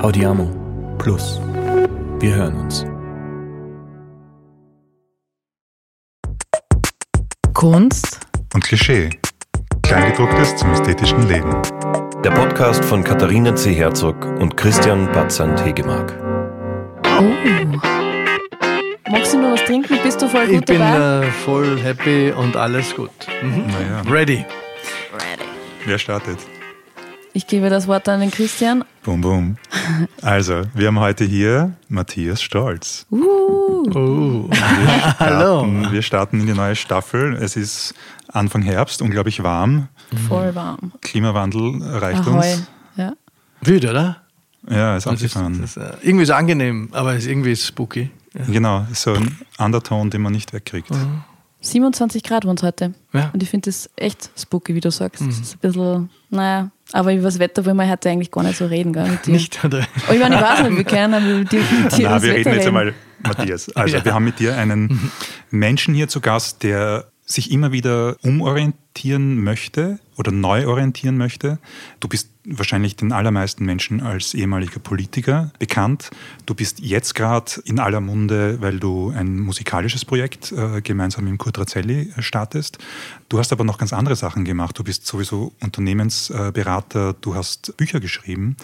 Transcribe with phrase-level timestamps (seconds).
[0.00, 0.50] Audiamo
[0.98, 1.40] Plus.
[2.20, 2.84] Wir hören uns.
[7.54, 8.20] Kunst
[8.54, 9.10] und Klischee.
[9.82, 11.50] Kleingedrucktes zum ästhetischen Leben.
[12.24, 13.72] Der Podcast von Katharina C.
[13.74, 16.12] Herzog und Christian Batzand-Hegemark.
[17.04, 17.22] Oh.
[19.10, 19.98] Magst du noch was trinken?
[20.02, 21.26] Bist du voll gut Ich bin dabei?
[21.26, 23.10] äh, voll happy und alles gut.
[23.42, 23.66] Mhm.
[23.68, 24.44] Naja, Ready.
[25.86, 26.38] wer startet?
[27.36, 28.82] Ich gebe das Wort an den Christian.
[29.04, 29.56] Bum, bum.
[30.22, 33.04] Also, wir haben heute hier Matthias Stolz.
[33.10, 34.48] Uh, Oh.
[34.50, 35.58] Wir Hallo.
[35.60, 37.34] starten, wir starten in die neue Staffel.
[37.34, 37.92] Es ist
[38.32, 39.88] Anfang Herbst, unglaublich warm.
[40.28, 40.92] voll warm.
[41.02, 42.36] Klimawandel erreicht Ahoi.
[42.54, 42.68] uns.
[42.96, 43.12] Ja.
[43.60, 44.22] Wüt, oder?
[44.70, 45.60] Ja, ist Das ist, abgefahren.
[45.60, 48.10] das ist, äh, irgendwie ist es angenehm, aber es ist irgendwie spooky.
[48.32, 48.44] Ja.
[48.46, 50.88] Genau, so ein Underton, den man nicht wegkriegt.
[51.70, 52.94] 27 Grad waren es heute.
[53.12, 53.30] Ja.
[53.32, 55.22] Und ich finde das echt spooky, wie du sagst.
[55.22, 55.28] Mhm.
[55.28, 58.56] Das ist ein bisschen, naja, aber über das Wetter wollen wir heute eigentlich gar nicht
[58.58, 59.08] so reden, gell?
[59.08, 59.32] Mit dir.
[59.32, 59.86] Nicht, oder?
[60.08, 62.22] Oh, ich meine, ich weiß nicht, wir können aber mit dir, mit dir Na, übers
[62.22, 63.74] wir reden jetzt einmal, Matthias.
[63.76, 64.04] Also, Ja.
[64.04, 65.10] wir haben mit dir einen
[65.50, 71.58] Menschen hier zu Gast, der sich immer wieder umorientieren möchte oder neu orientieren möchte.
[72.00, 76.10] Du bist wahrscheinlich den allermeisten Menschen als ehemaliger Politiker bekannt.
[76.46, 81.38] Du bist jetzt gerade in aller Munde, weil du ein musikalisches Projekt äh, gemeinsam mit
[81.38, 82.78] Kurt Razzelli äh, startest.
[83.28, 84.78] Du hast aber noch ganz andere Sachen gemacht.
[84.78, 88.56] Du bist sowieso Unternehmensberater, du hast Bücher geschrieben.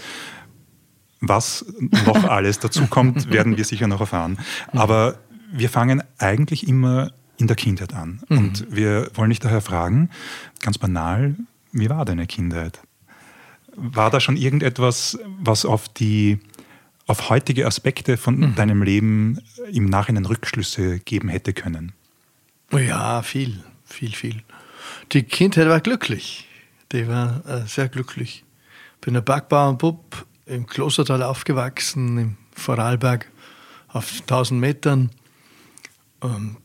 [1.21, 1.65] Was
[2.07, 4.39] noch alles dazu kommt, werden wir sicher noch erfahren.
[4.73, 5.19] Aber
[5.53, 8.23] wir fangen eigentlich immer in der Kindheit an.
[8.29, 10.09] Und wir wollen dich daher fragen,
[10.61, 11.35] ganz banal,
[11.73, 12.81] wie war deine Kindheit?
[13.75, 16.39] War da schon irgendetwas, was auf die
[17.07, 21.93] auf heutige Aspekte von deinem Leben im Nachhinein Rückschlüsse geben hätte können?
[22.71, 24.43] Oh ja, viel, viel, viel.
[25.11, 26.47] Die Kindheit war glücklich.
[26.93, 28.45] Die war äh, sehr glücklich.
[29.01, 33.29] Bin ein Bergbauernbub im Klostertal aufgewachsen, im Vorarlberg
[33.89, 35.11] auf 1000 Metern.
[36.23, 36.57] Ähm,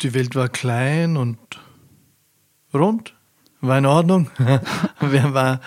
[0.00, 1.38] die Welt war klein und
[2.72, 3.14] rund,
[3.60, 4.30] war in Ordnung.
[5.00, 5.60] Wir war,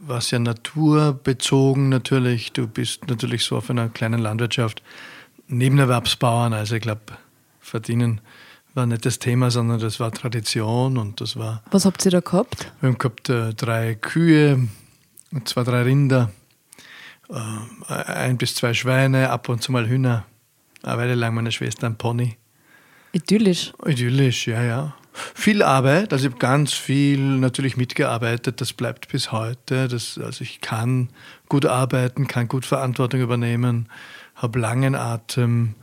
[0.00, 2.52] war sehr naturbezogen natürlich.
[2.52, 4.82] Du bist natürlich so auf einer kleinen Landwirtschaft
[5.48, 7.02] Nebenerwerbsbauern, also ich glaube,
[7.60, 8.22] verdienen
[8.74, 12.20] war nicht das Thema, sondern das war Tradition und das war, Was habt ihr da
[12.20, 12.72] gehabt?
[12.80, 14.66] wir haben gehabt äh, drei Kühe,
[15.44, 16.30] zwei, drei Rinder,
[17.28, 20.24] äh, ein bis zwei Schweine, ab und zu mal Hühner,
[20.82, 22.38] eine Weile lang meine Schwester ein Pony.
[23.12, 23.72] Idyllisch.
[23.84, 24.94] Idyllisch, ja, ja.
[25.34, 29.86] Viel Arbeit, also ich habe ganz viel natürlich mitgearbeitet, das bleibt bis heute.
[29.86, 31.10] Das, also ich kann
[31.50, 33.90] gut arbeiten, kann gut Verantwortung übernehmen,
[34.34, 35.74] habe langen Atem,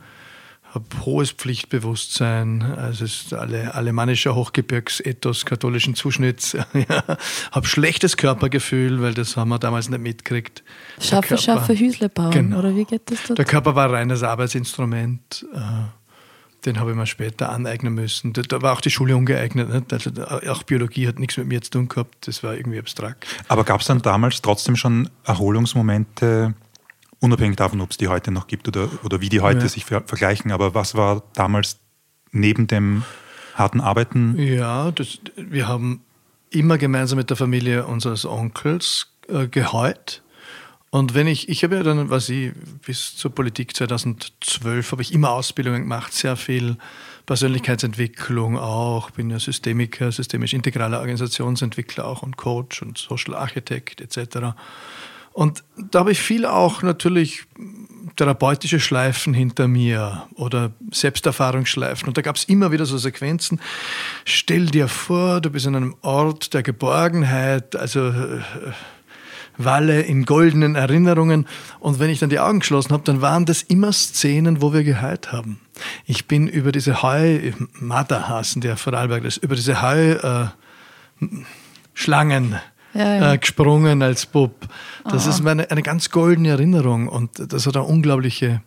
[0.74, 7.04] habe hohes Pflichtbewusstsein, also es ist alle, alemannischer Hochgebirgsethos katholischen Zuschnitts, ja.
[7.52, 10.64] habe schlechtes Körpergefühl, weil das haben wir damals nicht mitgekriegt.
[10.98, 12.30] Der Schaffe, Körper- schaffe, Hüsle bauen.
[12.32, 12.58] Genau.
[12.58, 13.48] Oder wie geht das Der dort?
[13.48, 15.46] Körper war reines Arbeitsinstrument.
[15.54, 15.58] äh,
[16.66, 18.32] Den habe ich mir später aneignen müssen.
[18.34, 19.68] Da- Da war auch die Schule ungeeignet.
[19.72, 19.92] Nicht?
[19.92, 20.10] Also
[20.50, 22.26] auch Biologie hat nichts mit mir zu tun gehabt.
[22.28, 23.26] Das war irgendwie abstrakt.
[23.48, 26.54] Aber gab es dann damals trotzdem schon Erholungsmomente,
[27.20, 29.68] unabhängig davon, ob es die heute noch gibt oder, oder wie die heute Ja.
[29.68, 31.78] sich ver vergleichen, aber was war damals
[32.32, 33.04] neben dem
[33.54, 34.36] harten Arbeiten?
[34.38, 36.00] Ja, das, wir haben
[36.50, 40.22] immer gemeinsam mit der Familie unseres Onkels äh, geheult.
[40.90, 42.52] Und wenn ich, ich habe ja dann, was ich,
[42.84, 46.76] bis zur Politik 2012 habe ich immer Ausbildungen gemacht, sehr viel
[47.26, 54.56] Persönlichkeitsentwicklung auch, bin ja Systemiker, systemisch integraler Organisationsentwickler auch und Coach und Social Architect etc.
[55.32, 57.44] Und da habe ich viel auch natürlich
[58.16, 62.08] therapeutische Schleifen hinter mir oder Selbsterfahrungsschleifen.
[62.08, 63.60] Und da gab es immer wieder so Sequenzen.
[64.24, 68.40] Stell dir vor, du bist in einem Ort der Geborgenheit, also äh,
[69.56, 71.46] Walle in goldenen Erinnerungen.
[71.78, 74.84] Und wenn ich dann die Augen geschlossen habe, dann waren das immer Szenen, wo wir
[74.84, 75.60] geheilt haben.
[76.06, 80.46] Ich bin über diese Heu, Mata hassen der Vorarlberg, das, über diese Heu, äh,
[81.94, 82.56] Schlangen
[82.94, 83.32] Ja, ja.
[83.32, 84.66] Äh, gesprungen als Bub.
[85.04, 88.62] Das ist meine, eine ganz goldene Erinnerung und das hat eine unglaubliche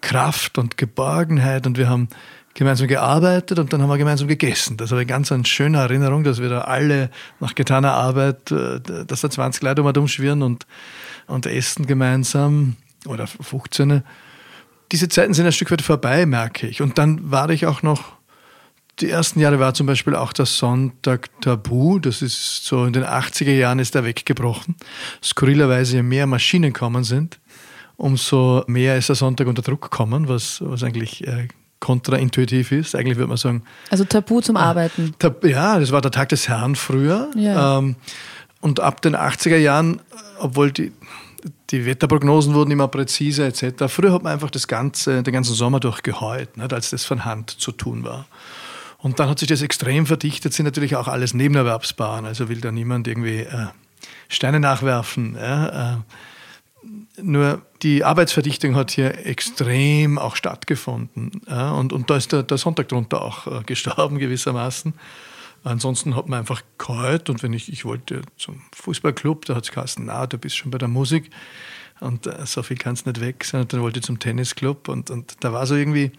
[0.00, 2.08] Kraft und Geborgenheit und wir haben
[2.54, 4.76] gemeinsam gearbeitet und dann haben wir gemeinsam gegessen.
[4.76, 7.10] Das habe ich ganz eine schöne Erinnerung, dass wir da alle
[7.40, 10.66] nach getaner Arbeit, äh, dass da 20 Leute um und umschwirren und,
[11.26, 12.76] und essen gemeinsam
[13.06, 14.02] oder 15.
[14.92, 16.82] Diese Zeiten sind ein Stück weit vorbei, merke ich.
[16.82, 18.16] Und dann war ich auch noch
[19.00, 21.98] die ersten Jahre war zum Beispiel auch der Sonntag tabu.
[21.98, 24.76] Das ist so in den 80er Jahren ist er weggebrochen.
[25.22, 27.40] Skurrilerweise, je mehr Maschinen kommen sind,
[27.96, 31.48] umso mehr ist der Sonntag unter Druck gekommen, was, was eigentlich äh,
[31.82, 32.94] kontraintuitiv ist.
[32.94, 35.14] Eigentlich würde man sagen, Also Tabu zum Arbeiten.
[35.18, 37.28] Tab- ja, das war der Tag des Herrn früher.
[37.36, 37.78] Ja.
[37.78, 37.96] Ähm,
[38.60, 40.00] und ab den 80er Jahren,
[40.38, 40.92] obwohl die
[41.70, 43.84] die Wetterprognosen wurden immer präziser etc.
[43.88, 47.24] Früher hat man einfach das ganze, den ganzen Sommer durch geheult, nicht, als das von
[47.24, 48.26] Hand zu tun war.
[48.98, 52.70] Und dann hat sich das extrem verdichtet, sind natürlich auch alles Nebenerwerbsbaren, also will da
[52.70, 53.66] niemand irgendwie äh,
[54.28, 55.34] Steine nachwerfen.
[55.34, 55.96] Ja, äh,
[57.20, 61.42] nur die Arbeitsverdichtung hat hier extrem auch stattgefunden.
[61.46, 64.94] Und, und da ist der, der Sonntag drunter auch äh, gestorben gewissermaßen.
[65.64, 69.70] Ansonsten hat man einfach geheult und wenn ich, ich wollte zum Fußballclub, da hat es
[69.70, 71.30] geheißen, na, du bist schon bei der Musik
[72.00, 73.62] und äh, so viel kannst nicht weg sein.
[73.62, 76.12] Und dann wollte ich zum Tennisclub und, und da war so irgendwie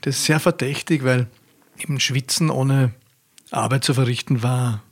[0.00, 1.28] das sehr verdächtig, weil
[1.78, 2.92] eben Schwitzen ohne
[3.50, 4.82] Arbeit zu verrichten war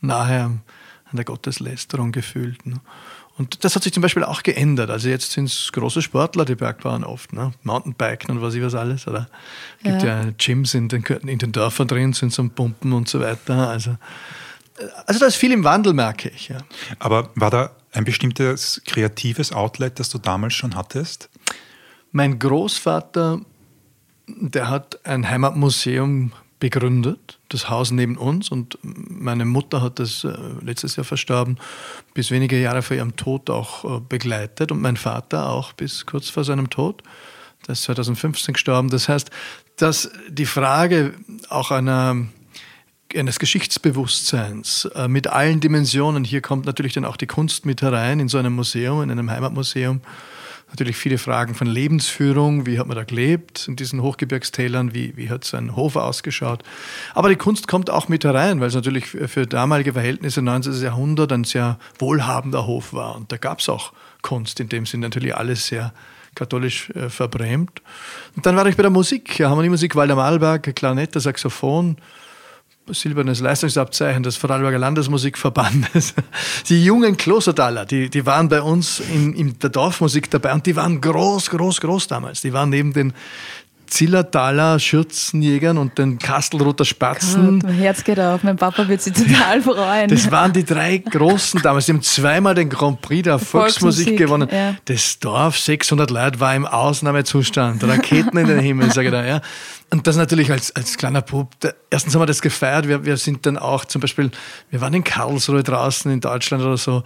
[0.00, 2.64] nahe an der Gotteslästerung gefühlt.
[2.66, 2.80] Ne?
[3.40, 4.90] Und das hat sich zum Beispiel auch geändert.
[4.90, 7.52] Also jetzt sind es große Sportler, die Bergbahn oft, ne?
[7.62, 9.08] Mountainbiken und was ich was alles.
[9.08, 9.30] Oder
[9.82, 13.18] gibt ja, ja Gyms in den, in den Dörfern drin, sind zum Pumpen und so
[13.18, 13.70] weiter.
[13.70, 13.96] Also,
[15.06, 16.48] also da ist viel im Wandel, merke ich.
[16.48, 16.58] Ja.
[16.98, 21.30] Aber war da ein bestimmtes kreatives Outlet, das du damals schon hattest?
[22.12, 23.40] Mein Großvater,
[24.26, 28.48] der hat ein Heimatmuseum begründet, das Haus neben uns.
[28.48, 30.32] Und meine Mutter hat das äh,
[30.62, 31.58] letztes Jahr verstorben,
[32.14, 36.28] bis wenige Jahre vor ihrem Tod auch äh, begleitet und mein Vater auch bis kurz
[36.30, 37.02] vor seinem Tod.
[37.66, 38.88] Der ist 2015 gestorben.
[38.88, 39.30] Das heißt,
[39.76, 41.14] dass die Frage
[41.48, 42.26] auch einer
[43.16, 46.22] eines Geschichtsbewusstseins äh, mit allen Dimensionen.
[46.22, 49.30] Hier kommt natürlich dann auch die Kunst mit herein in so einem Museum, in einem
[49.30, 50.00] Heimatmuseum
[50.70, 55.30] natürlich viele Fragen von Lebensführung, wie hat man da gelebt in diesen Hochgebirgstälern, wie, wie
[55.30, 56.62] hat sein Hof ausgeschaut.
[57.14, 60.80] Aber die Kunst kommt auch mit herein, weil es natürlich für damalige Verhältnisse 19.
[60.82, 63.16] Jahrhundert ein sehr wohlhabender Hof war.
[63.16, 65.92] Und da gab es auch Kunst, in dem sind natürlich alles sehr
[66.34, 67.82] katholisch äh, verbrämt.
[68.36, 71.96] Und dann war ich bei der Musik, ja, Harmoniemusik, Walter Malberg, Klarinette, Saxophon,
[72.92, 76.14] silbernes Leistungsabzeichen des Vorarlberger Landesmusikverbandes.
[76.68, 80.76] Die jungen Klostertaler, die, die waren bei uns in, in der Dorfmusik dabei und die
[80.76, 82.40] waren groß, groß, groß damals.
[82.40, 83.12] Die waren neben den
[83.90, 87.60] Zillertaler Schürzenjägern und den Kastelroter Spatzen.
[87.60, 90.08] Gott, mein Herz geht auf, mein Papa wird sich total freuen.
[90.08, 91.86] Das waren die drei Großen damals.
[91.86, 94.48] Die haben zweimal den Grand Prix der Volksmusik, Volksmusik gewonnen.
[94.50, 94.76] Ja.
[94.84, 97.82] Das Dorf, 600 Leute, war im Ausnahmezustand.
[97.84, 99.24] Raketen in den Himmel, sage ich da.
[99.24, 99.40] Ja.
[99.92, 101.50] Und das natürlich als, als kleiner Bub.
[101.90, 102.86] Erstens haben wir das gefeiert.
[102.86, 104.30] Wir, wir sind dann auch zum Beispiel,
[104.70, 107.02] wir waren in Karlsruhe draußen in Deutschland oder so.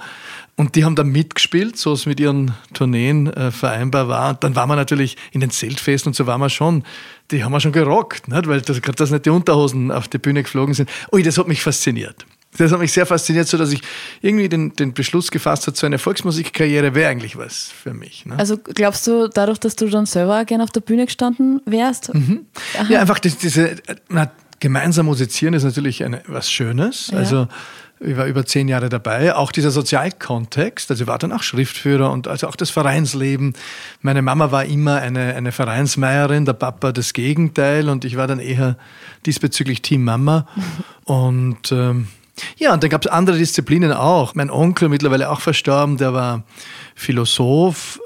[0.57, 4.31] Und die haben da mitgespielt, so es mit ihren Tourneen äh, vereinbar war.
[4.31, 6.85] Und dann waren wir natürlich in den Zeltfesten und so waren wir schon,
[7.33, 8.47] die haben wir schon gerockt, nicht?
[8.47, 10.89] weil das, gerade dass nicht die Unterhosen auf die Bühne geflogen sind.
[11.13, 12.25] Ui, das hat mich fasziniert.
[12.57, 13.81] Das hat mich sehr fasziniert, so dass ich
[14.23, 18.25] irgendwie den, den Beschluss gefasst habe, so eine Volksmusikkarriere wäre eigentlich was für mich.
[18.25, 18.39] Ne?
[18.39, 22.15] Also glaubst du, dadurch, dass du dann selber gerne auf der Bühne gestanden wärst?
[22.15, 22.47] Mhm.
[22.89, 23.75] Ja, einfach das, diese,
[24.09, 24.31] na,
[24.61, 27.09] gemeinsam musizieren ist natürlich eine, was Schönes.
[27.09, 27.19] Ja.
[27.19, 27.49] Also
[28.01, 29.35] ich war über zehn Jahre dabei.
[29.35, 33.55] Auch dieser Sozialkontext, also ich war dann auch Schriftführer und also auch das Vereinsleben.
[34.03, 38.41] Meine Mama war immer eine, eine Vereinsmeierin, der Papa das Gegenteil und ich war dann
[38.41, 38.77] eher
[39.27, 40.47] diesbezüglich Team Mama.
[41.05, 42.09] Und ähm,
[42.57, 44.35] ja, und dann gab es andere Disziplinen auch.
[44.35, 46.45] Mein Onkel, mittlerweile auch verstorben, der war
[46.95, 48.01] Philosoph,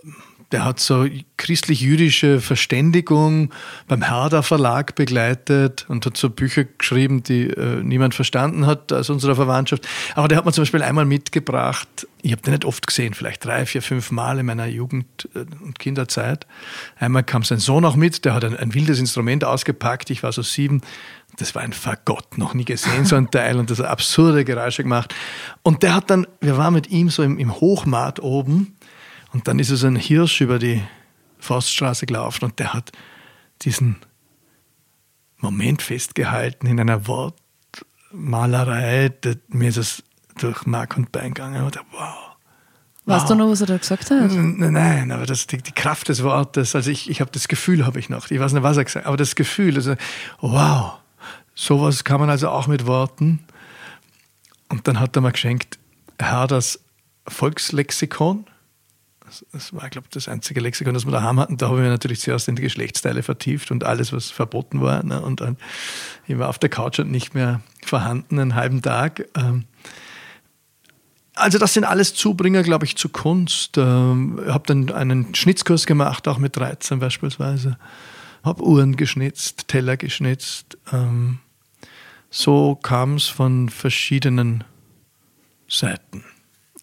[0.52, 1.06] der hat so
[1.36, 3.52] christlich-jüdische Verständigung
[3.86, 9.10] beim Herder Verlag begleitet und hat so Bücher geschrieben, die äh, niemand verstanden hat aus
[9.10, 9.86] unserer Verwandtschaft.
[10.14, 13.44] Aber der hat mir zum Beispiel einmal mitgebracht, ich habe den nicht oft gesehen, vielleicht
[13.44, 16.46] drei, vier, fünf Mal in meiner Jugend- äh, und Kinderzeit.
[16.98, 20.32] Einmal kam sein Sohn auch mit, der hat ein, ein wildes Instrument ausgepackt, ich war
[20.32, 20.80] so sieben.
[21.36, 25.14] Das war ein Fagott, noch nie gesehen, so ein Teil und das absurde Geräusche gemacht.
[25.62, 28.77] Und der hat dann, wir waren mit ihm so im, im Hochmaat oben
[29.38, 30.82] und dann ist so ein Hirsch über die
[31.38, 32.90] Forststraße gelaufen und der hat
[33.62, 33.98] diesen
[35.36, 39.12] Moment festgehalten in einer Wortmalerei.
[39.46, 40.02] Mir ist es
[40.38, 42.36] durch Mark und Bein gegangen und wow.
[43.04, 43.28] Weißt wow.
[43.28, 44.32] du noch, was er da gesagt hat?
[44.32, 48.00] Nein, aber das, die, die Kraft des Wortes, also ich, ich habe das Gefühl, habe
[48.00, 48.28] ich noch.
[48.32, 49.94] Ich weiß nicht, was er gesagt hat, aber das Gefühl, also,
[50.40, 50.94] wow,
[51.54, 53.44] sowas kann man also auch mit Worten.
[54.68, 55.78] Und dann hat er mir geschenkt,
[56.18, 56.80] Herr, das
[57.28, 58.46] Volkslexikon
[59.52, 61.56] das war, glaube ich, das einzige Lexikon, das wir daheim hatten.
[61.56, 65.02] Da haben wir natürlich zuerst in die Geschlechtsteile vertieft und alles, was verboten war.
[65.02, 65.20] Ne?
[65.20, 65.56] Und dann,
[66.26, 69.26] ich war auf der Couch und nicht mehr vorhanden, einen halben Tag.
[69.36, 69.64] Ähm,
[71.34, 73.78] also das sind alles Zubringer, glaube ich, zu Kunst.
[73.78, 77.78] Ähm, ich habe dann einen Schnitzkurs gemacht, auch mit 13 beispielsweise.
[78.42, 80.78] Habe Uhren geschnitzt, Teller geschnitzt.
[80.92, 81.38] Ähm,
[82.30, 84.64] so kam es von verschiedenen
[85.68, 86.24] Seiten.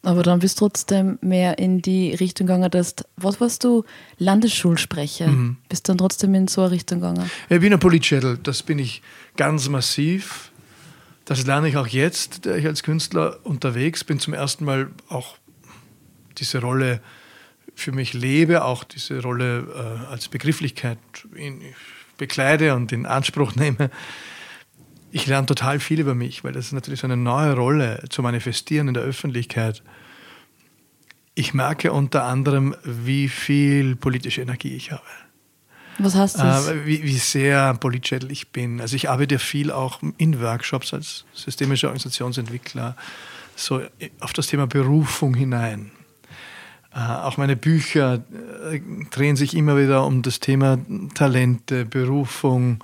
[0.05, 3.83] Aber dann bist du trotzdem mehr in die Richtung gegangen, dass, was warst du,
[4.19, 5.27] Landesschulsprecher?
[5.27, 5.57] Mhm.
[5.67, 7.29] Bist dann trotzdem in so eine Richtung gegangen?
[7.49, 9.01] Ich bin ein Politschädel, das bin ich
[9.35, 10.51] ganz massiv.
[11.25, 15.37] Das lerne ich auch jetzt, da ich als Künstler unterwegs bin, zum ersten Mal auch
[16.37, 17.01] diese Rolle
[17.73, 19.65] für mich lebe, auch diese Rolle
[20.07, 20.99] äh, als Begrifflichkeit
[21.33, 21.61] in,
[22.17, 23.89] bekleide und in Anspruch nehme,
[25.15, 28.21] ich lerne total viel über mich, weil das ist natürlich so eine neue Rolle zu
[28.21, 29.81] manifestieren in der Öffentlichkeit.
[31.35, 35.05] Ich merke unter anderem, wie viel politische Energie ich habe.
[35.99, 36.67] Was heißt das?
[36.67, 38.81] Äh, wie, wie sehr politschädel ich bin.
[38.81, 42.97] Also ich arbeite viel auch in Workshops als systemischer Organisationsentwickler,
[43.55, 43.81] so
[44.19, 45.91] auf das Thema Berufung hinein.
[46.93, 48.15] Äh, auch meine Bücher
[48.69, 48.81] äh,
[49.11, 50.77] drehen sich immer wieder um das Thema
[51.13, 52.83] Talente, Berufung,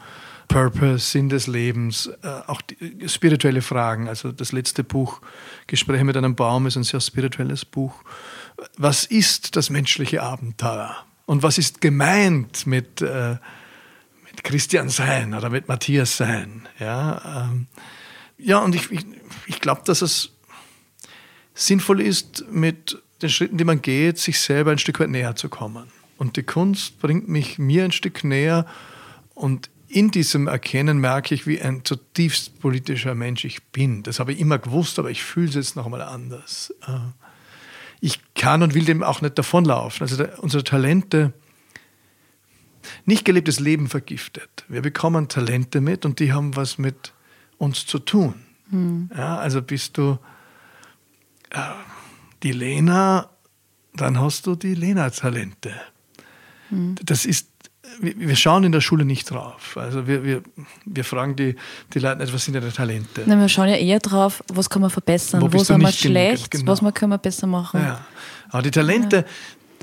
[0.52, 2.62] Purpose, Sinn des Lebens, äh, auch
[3.08, 4.10] spirituelle Fragen.
[4.10, 5.22] Also das letzte Buch,
[5.68, 7.94] Gespräche mit einem Baum, ist ein sehr spirituelles Buch.
[8.78, 10.96] Was ist das menschliche Abenteuer?
[11.26, 16.68] Und was ist gemeint mit, mit Christian sein oder mit Matthias sein?
[16.80, 17.68] Ja, ähm,
[18.38, 19.06] ja und ich, ich,
[19.48, 20.34] ich glaube, dass es
[21.54, 25.48] sinnvoll ist, mit den Schritten, die man geht, sich selber ein Stück weit näher zu
[25.48, 25.88] kommen.
[26.18, 28.66] Und die Kunst bringt mich mir ein Stück näher
[29.34, 34.04] und in diesem Erkennen merke ich, wie ein zutiefst politischer Mensch ich bin.
[34.04, 36.74] Das habe ich immer gewusst, aber ich fühle es jetzt nochmal anders.
[36.88, 37.00] Äh,
[38.00, 40.08] ich kann und will dem auch nicht davonlaufen.
[40.08, 41.34] Also unsere Talente,
[43.06, 44.66] nicht gelebtes Leben vergiftet.
[44.68, 47.14] Wir bekommen Talente mit und die haben was mit
[47.58, 48.34] uns zu tun.
[48.70, 49.12] Hm.
[49.16, 50.18] Ja, also bist du
[51.52, 51.60] äh,
[52.42, 53.30] die Lena,
[53.94, 55.74] dann hast du die Lena-Talente.
[56.72, 56.96] Mhm.
[57.04, 57.51] Das ist,
[58.00, 59.78] wir schauen in der Schule nicht drauf.
[59.78, 60.42] Also wir, wir,
[60.86, 61.56] wir fragen die,
[61.94, 63.24] die Leute nicht, was sind ihre Talente.
[63.26, 66.52] Nein, wir schauen ja eher drauf, was kann man verbessern, wo, wo sind wir schlecht,
[66.52, 66.72] genau.
[66.72, 67.82] was können wir besser machen.
[67.82, 68.04] Ja.
[68.50, 69.24] Aber die Talente, ja.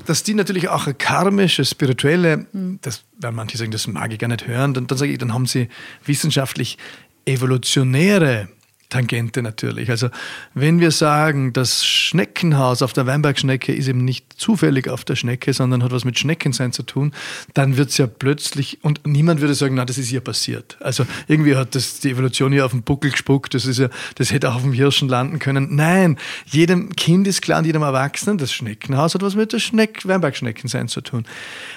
[0.05, 2.79] dass die natürlich auch karmische, spirituelle, mhm.
[2.81, 5.33] das, wenn manche sagen, das mag ich gar nicht hören, dann, dann sage ich, dann
[5.33, 5.69] haben sie
[6.05, 6.77] wissenschaftlich
[7.25, 8.49] evolutionäre
[8.89, 9.91] Tangente natürlich.
[9.91, 10.09] Also
[10.55, 15.53] wenn wir sagen, das Schneckenhaus auf der Weinbergschnecke ist eben nicht zufällig auf der Schnecke,
[15.53, 17.13] sondern hat was mit Schneckensein zu tun,
[17.53, 20.77] dann wird es ja plötzlich, und niemand würde sagen, na, das ist hier passiert.
[20.81, 24.31] Also irgendwie hat das die Evolution hier auf den Buckel gespuckt, das ist ja, das
[24.31, 25.75] hätte auch auf dem Hirschen landen können.
[25.75, 26.17] Nein,
[26.47, 30.87] jedem Kind ist klar und jedem Erwachsenen, das Schneckenhaus hat was mit der Schneck, Weinbergschneckensein
[30.87, 31.25] zu tun.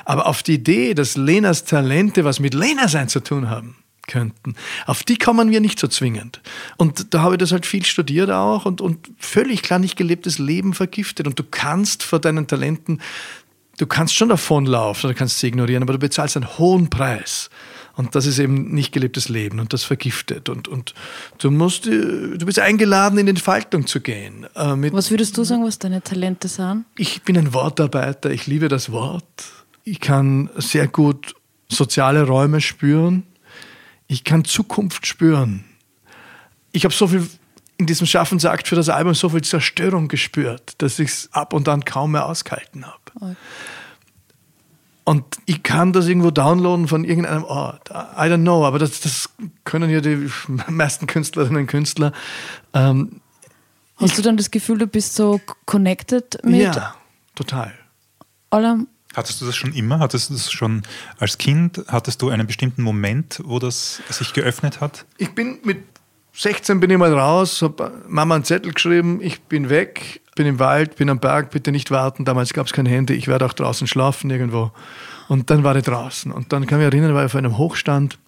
[0.06, 4.54] Aber auf die Idee, dass Lenas Talente was mit Lena sein zu tun haben, könnten.
[4.86, 6.40] Auf die kommen wir nicht so zwingend.
[6.76, 10.38] Und da habe ich das halt viel studiert auch und, und völlig klar nicht gelebtes
[10.38, 11.26] Leben vergiftet.
[11.26, 13.00] Und du kannst vor deinen Talenten,
[13.78, 17.50] du kannst schon davonlaufen oder kannst sie ignorieren, aber du bezahlst einen hohen Preis.
[17.94, 20.48] Und das ist eben nicht gelebtes Leben und das vergiftet.
[20.48, 20.94] Und, und
[21.38, 24.46] du musst, äh, du bist eingeladen, in Entfaltung zu gehen.
[24.54, 26.86] Äh, was würdest du sagen, was deine Talente sind?
[26.96, 29.44] Ich bin ein Wortarbeiter, ich liebe das Wort.
[29.84, 31.34] Ich kann sehr gut
[31.68, 33.24] soziale Räume spüren
[34.12, 35.64] ich kann Zukunft spüren.
[36.70, 37.26] Ich habe so viel
[37.78, 41.68] in diesem Schaffensakt für das Album so viel Zerstörung gespürt, dass ich es ab und
[41.68, 43.00] an kaum mehr ausgehalten habe.
[43.14, 43.36] Okay.
[45.04, 47.90] Und ich kann das irgendwo downloaden von irgendeinem Ort.
[47.90, 49.30] I don't know, aber das, das
[49.64, 50.30] können ja die
[50.68, 52.12] meisten Künstlerinnen und Künstler.
[52.72, 53.20] Ähm,
[53.96, 56.60] Hast du dann das Gefühl, du bist so connected mit?
[56.60, 56.94] Ja,
[57.34, 57.72] total.
[58.50, 59.98] Allem Hattest du das schon immer?
[59.98, 60.82] Hattest du das schon
[61.18, 61.84] als Kind?
[61.88, 65.04] Hattest du einen bestimmten Moment, wo das sich geöffnet hat?
[65.18, 65.84] Ich bin mit
[66.34, 70.58] 16 bin ich mal raus, habe Mama einen Zettel geschrieben, ich bin weg, bin im
[70.58, 72.24] Wald, bin am Berg, bitte nicht warten.
[72.24, 74.72] Damals gab es kein Handy, ich werde auch draußen schlafen irgendwo.
[75.28, 76.32] Und dann war ich draußen.
[76.32, 78.18] Und dann kann ich mich erinnern, war ich auf einem Hochstand,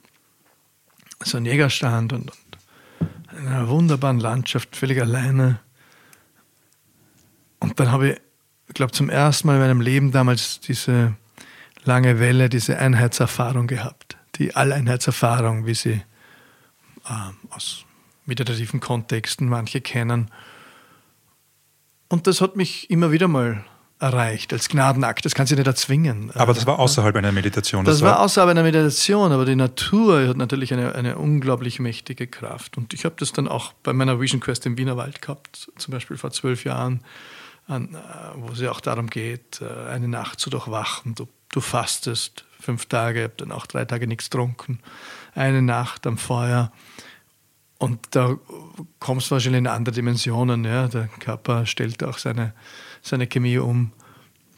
[1.20, 5.60] so ein Jägerstand und, und in einer wunderbaren Landschaft, völlig alleine.
[7.58, 8.20] Und dann habe ich
[8.68, 11.14] ich glaube, zum ersten Mal in meinem Leben damals diese
[11.84, 14.16] lange Welle, diese Einheitserfahrung gehabt.
[14.36, 16.02] Die Alleinheitserfahrung, wie sie
[17.04, 17.84] äh, aus
[18.26, 20.30] meditativen Kontexten manche kennen.
[22.08, 23.64] Und das hat mich immer wieder mal
[24.00, 25.24] erreicht, als Gnadenakt.
[25.24, 26.30] Das kann sie nicht erzwingen.
[26.34, 27.84] Aber das war außerhalb einer Meditation.
[27.84, 32.26] Das, das war außerhalb einer Meditation, aber die Natur hat natürlich eine, eine unglaublich mächtige
[32.26, 32.76] Kraft.
[32.76, 36.16] Und ich habe das dann auch bei meiner Vision Quest im Wienerwald gehabt, zum Beispiel
[36.16, 37.00] vor zwölf Jahren
[37.66, 37.98] an, äh,
[38.36, 41.14] wo es ja auch darum geht, äh, eine Nacht zu durchwachen.
[41.14, 44.80] Du, du fastest fünf Tage, hab dann auch drei Tage nichts getrunken,
[45.34, 46.72] eine Nacht am Feuer.
[47.78, 48.36] Und da
[48.98, 50.64] kommst du wahrscheinlich in andere Dimensionen.
[50.64, 50.88] Ja?
[50.88, 52.54] Der Körper stellt auch seine,
[53.02, 53.92] seine Chemie um.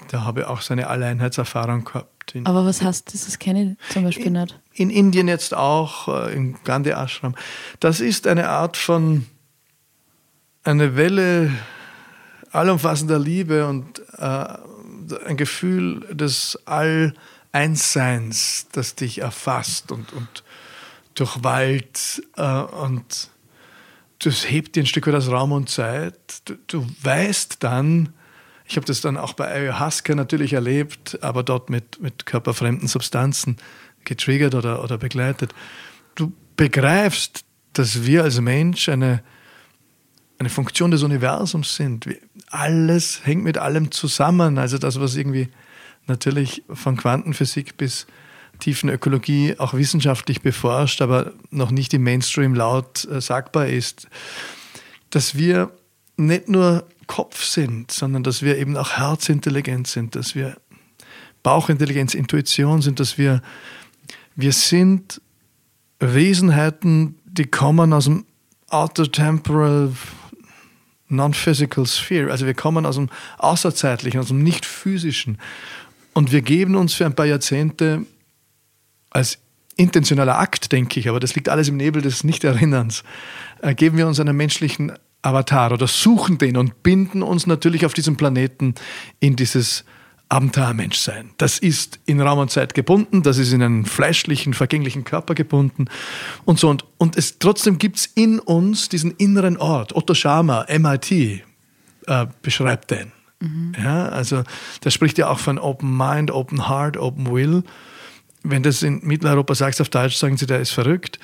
[0.09, 2.35] Da habe ich auch seine Alleinheitserfahrung gehabt.
[2.35, 3.25] In, Aber was heißt das?
[3.25, 4.61] Das kenne ich zum Beispiel in, nicht.
[4.75, 7.35] In Indien jetzt auch, äh, im Gandhi Ashram.
[7.81, 9.27] Das ist eine Art von,
[10.63, 11.51] eine Welle
[12.57, 14.47] allumfassender Liebe und äh,
[15.27, 20.45] ein Gefühl des All-Einsseins, das dich erfasst und, und
[21.15, 23.31] durchwallt äh, und
[24.21, 26.15] das hebt dir ein Stück weit aus Raum und Zeit.
[26.47, 28.15] Du, du weißt dann,
[28.69, 33.57] Ich habe das dann auch bei Ayahuasca natürlich erlebt, aber dort mit, mit körperfremden Substanzen
[34.05, 35.55] getriggert oder, oder begleitet.
[36.15, 37.45] Du begreifst,
[37.75, 39.23] dass wir als Mensch eine,
[40.39, 42.09] eine Funktion des Universums sind.
[42.51, 44.59] Alles hängt mit allem zusammen.
[44.59, 45.49] Also das, was irgendwie
[46.07, 48.07] natürlich von Quantenphysik bis
[48.59, 54.09] tiefen Ökologie auch wissenschaftlich beforscht, aber noch nicht im Mainstream laut äh, sagbar ist,
[55.11, 55.71] dass wir
[56.17, 60.57] nicht nur Kopf sind, sondern dass wir eben auch Herzintelligenz sind, dass wir
[61.43, 63.43] Bauchintelligenz, Intuition sind, dass wir,
[64.35, 65.21] wir sind
[66.01, 68.25] Wesenheiten, die kommen aus dem
[68.69, 69.93] Outer Temporal
[71.09, 73.09] Non-Physical Sphere, also wir kommen aus dem
[73.39, 75.39] Außerzeitlichen, aus dem Nicht-Physischen.
[76.13, 78.07] Und wir geben uns für ein paar Jahrzehnte
[79.11, 79.39] als
[79.77, 83.05] intentionaler Akt, denke ich, aber das liegt alles im Nebel des Nichterinnerns,
[83.61, 87.93] äh, geben wir uns einen menschlichen Avatar oder suchen den und binden uns natürlich auf
[87.93, 88.75] diesem Planeten
[89.21, 89.85] in dieses
[90.29, 91.31] Abenteuermenschsein.
[91.39, 95.87] Das ist in Raum und Zeit gebunden, das ist in einen fleischlichen, vergänglichen Körper gebunden
[96.45, 96.69] und so.
[96.69, 99.95] Und, und es, trotzdem gibt es in uns diesen inneren Ort.
[99.95, 101.43] Otto Schama, MIT, äh,
[102.43, 103.13] beschreibt den.
[103.41, 103.75] Mhm.
[103.81, 104.43] Ja, also
[104.83, 107.63] der spricht ja auch von Open Mind, Open Heart, Open Will.
[108.43, 111.19] Wenn das in Mitteleuropa sagst auf Deutsch, sagen sie, der ist verrückt.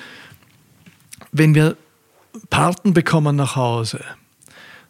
[1.33, 1.77] Wenn wir
[2.51, 4.05] Paten bekommen nach Hause.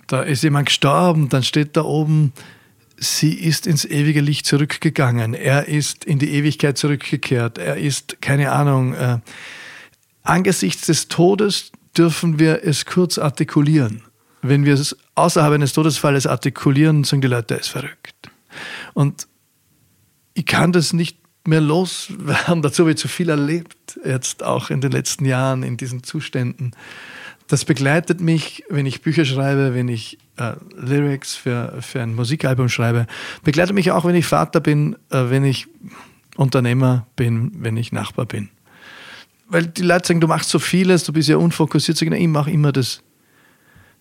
[0.07, 2.33] Da ist jemand gestorben, dann steht da oben,
[3.03, 8.53] sie ist ins ewige Licht zurückgegangen, er ist in die Ewigkeit zurückgekehrt, er ist, keine
[8.53, 9.19] Ahnung, äh,
[10.23, 14.03] angesichts des Todes dürfen wir es kurz artikulieren.
[14.41, 18.31] Wenn wir es außerhalb eines Todesfalles artikulieren, sagen die Leute, er ist verrückt.
[18.95, 19.27] Und
[20.35, 24.81] ich kann das nicht mehr loswerden, dazu habe ich zu viel erlebt, jetzt auch in
[24.81, 26.73] den letzten Jahren in diesen Zuständen
[27.47, 32.69] das begleitet mich, wenn ich Bücher schreibe, wenn ich äh, Lyrics für, für ein Musikalbum
[32.69, 33.07] schreibe.
[33.43, 35.67] Begleitet mich auch, wenn ich Vater bin, äh, wenn ich
[36.37, 38.49] Unternehmer bin, wenn ich Nachbar bin.
[39.49, 41.99] Weil die Leute sagen, du machst so vieles, du bist ja unfokussiert.
[41.99, 43.03] Sagen, ich mache immer das,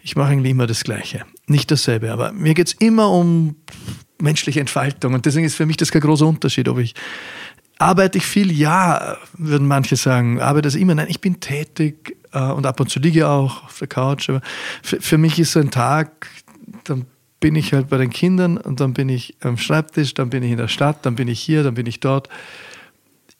[0.02, 1.26] ich mache eigentlich immer das Gleiche.
[1.48, 2.12] Nicht dasselbe.
[2.12, 3.58] Aber mir geht es immer um
[4.22, 5.14] menschliche Entfaltung.
[5.14, 6.94] Und deswegen ist für mich das kein großer Unterschied, ob ich
[7.82, 8.52] Arbeite ich viel?
[8.52, 10.40] Ja, würden manche sagen.
[10.40, 10.94] Arbeite ich immer?
[10.94, 14.30] Nein, ich bin tätig äh, und ab und zu liege ich auch auf der Couch.
[14.30, 14.42] Aber
[14.84, 16.28] für, mich ist so ein Tag,
[16.84, 17.06] dann
[17.40, 20.52] bin ich halt bei den Kindern und dann bin ich am Schreibtisch, dann bin ich
[20.52, 22.30] in der Stadt, dann bin ich hier, dann bin ich dort.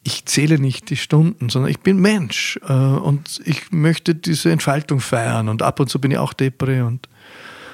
[0.04, 5.00] Ich zähle nicht die Stunden, sondern ich bin Mensch äh, und ich möchte diese Entfaltung
[5.02, 7.08] feiern und ab und zu bin ich auch Depre und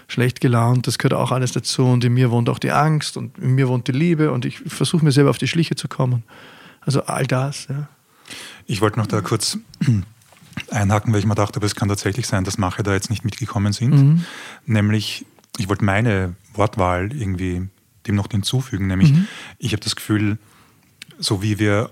[0.07, 3.37] schlecht gelaunt, das gehört auch alles dazu und in mir wohnt auch die Angst und
[3.37, 6.23] in mir wohnt die Liebe und ich versuche mir selber auf die Schliche zu kommen.
[6.81, 7.89] Also all das, ja.
[8.65, 9.57] Ich wollte noch da kurz
[10.71, 13.25] einhaken, weil ich mir dachte, aber es kann tatsächlich sein, dass manche da jetzt nicht
[13.25, 13.93] mitgekommen sind.
[13.93, 14.25] Mhm.
[14.65, 15.25] Nämlich,
[15.57, 17.67] ich wollte meine Wortwahl irgendwie
[18.05, 19.27] dem noch hinzufügen, nämlich mhm.
[19.57, 20.37] ich habe das Gefühl,
[21.19, 21.89] so wie wir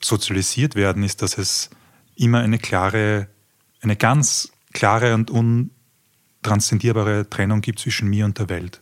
[0.00, 1.70] sozialisiert werden, ist, dass es
[2.16, 3.28] immer eine klare,
[3.82, 5.30] eine ganz klare und
[6.42, 8.80] untranszendierbare Trennung gibt zwischen mir und der Welt.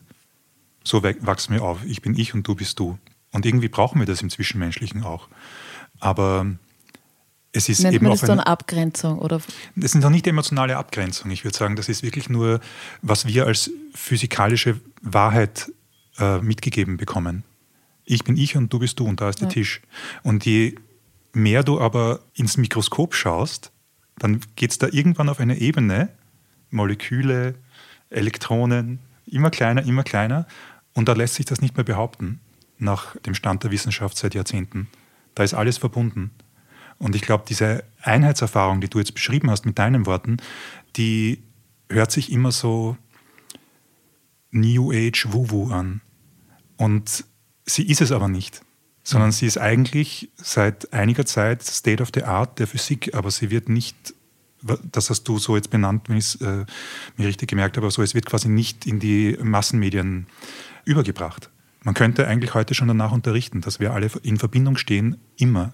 [0.84, 1.84] So wachsen wir auf.
[1.84, 2.98] Ich bin ich und du bist du.
[3.32, 5.28] Und irgendwie brauchen wir das im Zwischenmenschlichen auch.
[5.98, 6.46] Aber
[7.52, 9.18] es ist Nennt eben man das dann Abgrenzung?
[9.18, 9.40] Oder?
[9.74, 11.30] Das sind doch nicht emotionale Abgrenzung.
[11.30, 12.60] Ich würde sagen, das ist wirklich nur,
[13.02, 15.72] was wir als physikalische Wahrheit
[16.18, 17.44] äh, mitgegeben bekommen.
[18.04, 19.54] Ich bin ich und du bist du und da ist der ja.
[19.54, 19.80] Tisch.
[20.22, 20.76] Und je
[21.32, 23.72] mehr du aber ins Mikroskop schaust,
[24.18, 26.10] dann geht es da irgendwann auf eine Ebene,
[26.70, 27.54] Moleküle,
[28.10, 30.46] Elektronen, immer kleiner, immer kleiner,
[30.94, 32.40] und da lässt sich das nicht mehr behaupten
[32.78, 34.88] nach dem Stand der Wissenschaft seit Jahrzehnten.
[35.34, 36.30] Da ist alles verbunden.
[36.98, 40.38] Und ich glaube, diese Einheitserfahrung, die du jetzt beschrieben hast mit deinen Worten,
[40.96, 41.42] die
[41.90, 42.96] hört sich immer so
[44.50, 46.00] New Age Wu-Wu an.
[46.76, 47.24] Und
[47.66, 48.62] sie ist es aber nicht,
[49.02, 49.32] sondern mhm.
[49.32, 53.68] sie ist eigentlich seit einiger Zeit State of the Art der Physik, aber sie wird
[53.68, 54.14] nicht,
[54.62, 56.64] das hast du so jetzt benannt, wenn ich es äh,
[57.16, 60.26] mir richtig gemerkt habe, so, es wird quasi nicht in die Massenmedien
[60.84, 61.50] übergebracht.
[61.82, 65.72] Man könnte eigentlich heute schon danach unterrichten, dass wir alle in Verbindung stehen, immer.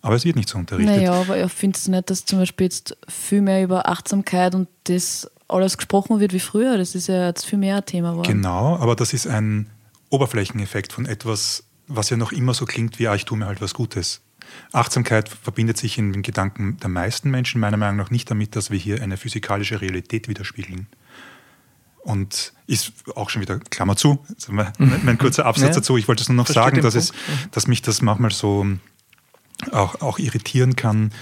[0.00, 0.96] Aber es wird nicht so unterrichtet.
[0.96, 4.68] Naja, aber ich finde es nicht, dass zum Beispiel jetzt viel mehr über Achtsamkeit und
[4.84, 6.78] das alles gesprochen wird wie früher.
[6.78, 8.28] Das ist ja jetzt viel mehr ein Thema geworden.
[8.28, 9.70] Genau, aber das ist ein
[10.10, 13.60] Oberflächeneffekt von etwas, was ja noch immer so klingt wie, ah, ich tue mir halt
[13.60, 14.20] was Gutes.
[14.72, 18.70] Achtsamkeit verbindet sich in den Gedanken der meisten Menschen meiner Meinung nach nicht damit, dass
[18.70, 20.86] wir hier eine physikalische Realität widerspiegeln.
[22.00, 24.72] Und ist auch schon wieder, Klammer zu, mein,
[25.04, 25.74] mein kurzer Absatz ja.
[25.74, 25.96] dazu.
[25.96, 27.12] Ich wollte es nur noch sagen, dass, es,
[27.52, 28.66] dass mich das manchmal so
[29.70, 31.12] auch, auch irritieren kann,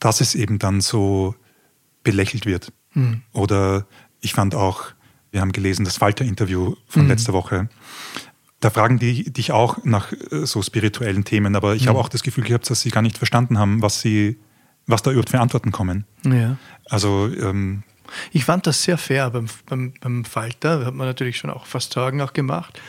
[0.00, 1.36] dass es eben dann so
[2.02, 2.72] belächelt wird.
[2.94, 3.22] Mhm.
[3.32, 3.86] Oder
[4.20, 4.94] ich fand auch
[5.30, 7.08] Wir haben gelesen das Falter-Interview von mhm.
[7.08, 7.68] letzter Woche.
[8.62, 11.88] Da fragen die dich auch nach äh, so spirituellen Themen, aber ich mhm.
[11.88, 14.38] habe auch das Gefühl gehabt, dass sie gar nicht verstanden haben, was sie,
[14.86, 16.04] was da überhaupt für Antworten kommen.
[16.24, 16.56] Ja.
[16.88, 17.82] Also ähm,
[18.30, 20.78] ich fand das sehr fair beim, beim, beim Falter.
[20.78, 22.80] Da hat man natürlich schon auch fast Sorgen auch gemacht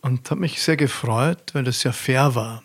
[0.00, 2.64] und habe mich sehr gefreut, weil das sehr fair war.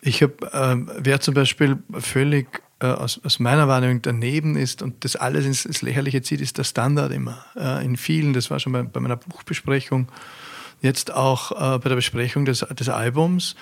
[0.00, 5.04] Ich habe, äh, wer zum Beispiel völlig äh, aus, aus, meiner Wahrnehmung daneben ist und
[5.04, 7.44] das alles ins, ins Lächerliche zieht, ist der Standard immer.
[7.54, 10.08] Äh, in vielen, das war schon bei, bei meiner Buchbesprechung,
[10.80, 13.56] jetzt auch äh, bei der Besprechung des, des Albums.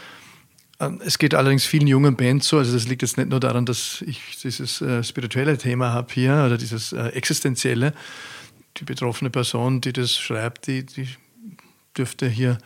[0.78, 3.66] Äh, es geht allerdings vielen jungen Bands so, also das liegt jetzt nicht nur daran,
[3.66, 7.92] dass ich dieses äh, spirituelle Thema habe hier oder dieses äh, existenzielle.
[8.78, 11.08] Die betroffene Person, die das schreibt, die, die
[11.96, 12.58] dürfte hier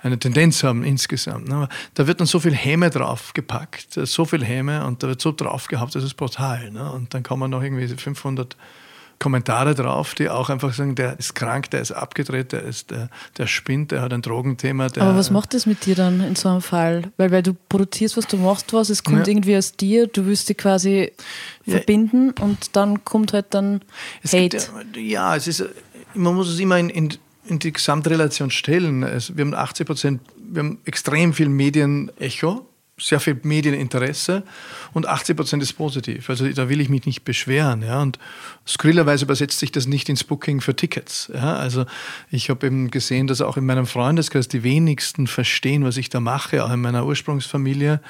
[0.00, 1.48] eine Tendenz haben insgesamt.
[1.48, 1.68] Ne?
[1.94, 5.68] Da wird dann so viel Häme draufgepackt, so viel Häme und da wird so drauf
[5.68, 6.72] gehabt, das ist brutal.
[6.72, 6.90] Ne?
[6.90, 8.56] Und dann kommen noch irgendwie 500
[9.22, 13.08] Kommentare drauf, die auch einfach sagen, der ist krank, der ist abgedreht, der, ist, der,
[13.38, 14.86] der spinnt, der hat ein Drogenthema.
[14.86, 17.12] Aber was macht das mit dir dann in so einem Fall?
[17.18, 19.32] Weil, weil du produzierst was, du machst was, es kommt ja.
[19.32, 21.12] irgendwie aus dir, du willst dich quasi
[21.64, 21.76] ja.
[21.76, 23.82] verbinden und dann kommt halt dann
[24.24, 24.58] es Hate.
[24.58, 25.64] Gibt, ja, es ist,
[26.14, 29.02] man muss es immer in, in in die Gesamtrelation stellen.
[29.02, 32.66] Also wir haben 80 Prozent, wir haben extrem viel Medienecho,
[33.02, 34.44] sehr viel Medieninteresse
[34.92, 36.30] und 80 Prozent ist positiv.
[36.30, 37.82] Also da will ich mich nicht beschweren.
[37.82, 38.00] Ja.
[38.00, 38.18] Und
[38.66, 41.30] skrillerweise übersetzt sich das nicht ins Booking für Tickets.
[41.34, 41.56] Ja.
[41.56, 41.84] Also
[42.30, 46.20] ich habe eben gesehen, dass auch in meinem Freundeskreis die wenigsten verstehen, was ich da
[46.20, 48.00] mache, auch in meiner Ursprungsfamilie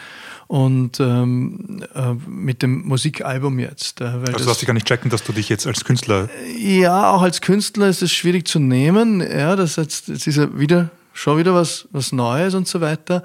[0.47, 4.01] und ähm, äh, mit dem Musikalbum jetzt.
[4.01, 6.29] Äh, also das, hast du gar nicht checken, dass du dich jetzt als Künstler...
[6.59, 9.21] Ja, auch als Künstler ist es schwierig zu nehmen.
[9.21, 13.23] Ja, das, jetzt, jetzt ist ja wieder, schon wieder was, was Neues und so weiter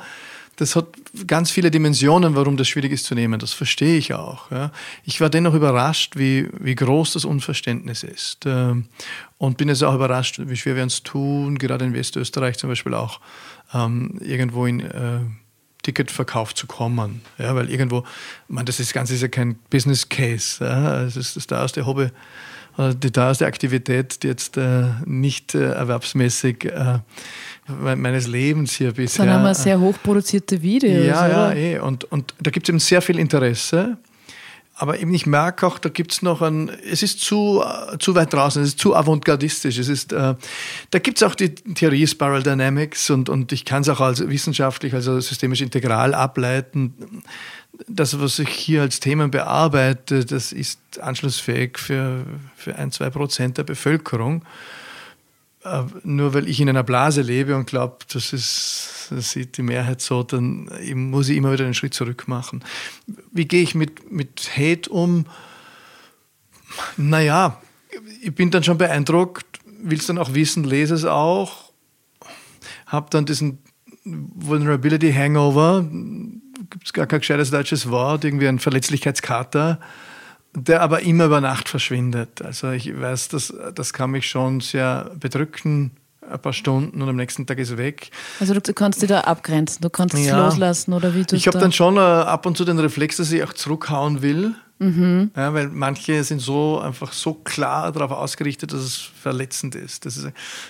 [0.57, 0.87] das hat
[1.27, 3.39] ganz viele Dimensionen, warum das schwierig ist zu nehmen.
[3.39, 4.49] Das verstehe ich auch.
[4.51, 4.71] Ja.
[5.03, 8.45] Ich war dennoch überrascht, wie, wie groß das Unverständnis ist.
[8.45, 8.85] Ähm,
[9.37, 12.95] und bin jetzt auch überrascht, wie schwer wir uns tun, gerade in Westösterreich zum Beispiel
[12.95, 13.21] auch,
[13.71, 15.19] ähm, irgendwo in äh,
[15.83, 17.21] Ticketverkauf zu kommen.
[17.37, 18.03] Ja, weil irgendwo,
[18.47, 20.65] man, das, ist, das Ganze ist ja kein Business Case.
[20.65, 21.03] Ja.
[21.03, 22.09] Es ist das da aus der Hobby
[22.77, 26.99] die ist die Aktivität, die jetzt äh, nicht äh, erwerbsmäßig äh,
[27.95, 29.25] meines Lebens hier bisher.
[29.25, 31.05] Dann haben wir sehr hochproduzierte Videos.
[31.05, 31.55] Ja, oder?
[31.55, 31.79] ja, eh.
[31.79, 33.97] Und, und da gibt es eben sehr viel Interesse.
[34.79, 37.63] Aber eben ich merke auch, da gibt es noch ein, es ist zu,
[37.97, 39.79] zu weit draußen, es ist zu avantgardistisch.
[39.79, 40.35] Es ist, äh,
[40.91, 44.27] da gibt es auch die Theorie Spiral Dynamics und, und ich kann es auch als
[44.29, 46.93] wissenschaftlich, also systemisch integral ableiten.
[47.87, 53.57] Das, was ich hier als Themen bearbeite, das ist anschlussfähig für, für ein, zwei Prozent
[53.57, 54.43] der Bevölkerung.
[55.63, 60.01] Äh, nur weil ich in einer Blase lebe und glaube, das, das sieht die Mehrheit
[60.01, 62.63] so, dann muss ich immer wieder einen Schritt zurück machen.
[63.31, 65.25] Wie gehe ich mit, mit Hate um?
[66.95, 67.61] Naja,
[68.21, 69.45] ich bin dann schon beeindruckt,
[69.81, 71.71] will es dann auch wissen, lese es auch,
[72.85, 73.59] habe dann diesen
[74.03, 75.85] Vulnerability Hangover,
[76.69, 79.79] gibt es gar kein gescheites deutsches Wort, irgendwie ein Verletzlichkeitskater
[80.57, 82.41] der aber immer über Nacht verschwindet.
[82.41, 85.91] Also ich weiß, das, das kann mich schon sehr bedrücken,
[86.29, 88.09] ein paar Stunden und am nächsten Tag ist er weg.
[88.39, 91.57] Also du kannst dich da abgrenzen, du kannst es loslassen oder wie du Ich habe
[91.57, 94.55] da dann schon uh, ab und zu den Reflex, dass ich auch zurückhauen will.
[94.79, 95.31] Mhm.
[95.35, 100.05] Ja, weil manche sind so einfach so klar darauf ausgerichtet, dass es verletzend ist.
[100.05, 100.29] Das ist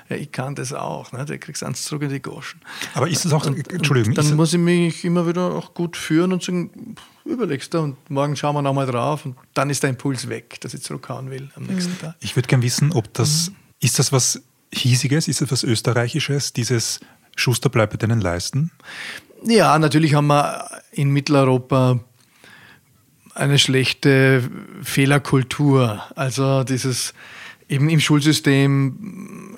[0.09, 1.11] ja, ich kann das auch.
[1.11, 1.25] Ne?
[1.25, 2.61] Der kriegst eins zurück in die Goschen.
[2.93, 4.13] Aber ist es auch, und, Entschuldigung.
[4.13, 8.35] dann muss ich mich immer wieder auch gut führen und sagen, überlegst du und morgen
[8.35, 11.63] schauen wir nochmal drauf und dann ist der Impuls weg, dass ich zurückhauen will am
[11.63, 11.99] nächsten mhm.
[11.99, 12.15] Tag.
[12.21, 13.55] Ich würde gerne wissen, ob das, mhm.
[13.81, 14.41] ist das was
[14.73, 17.01] Hiesiges, ist das was Österreichisches, dieses
[17.35, 18.71] Schuster bleibt bei deinen Leisten?
[19.43, 21.99] Ja, natürlich haben wir in Mitteleuropa
[23.37, 24.43] eine schlechte
[24.81, 26.03] Fehlerkultur.
[26.15, 27.13] Also dieses
[27.69, 29.57] eben im Schulsystem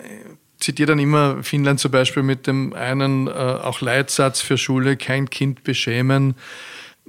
[0.59, 5.29] zitiere dann immer Finnland zum Beispiel mit dem einen äh, auch Leitsatz für Schule, kein
[5.29, 6.35] Kind beschämen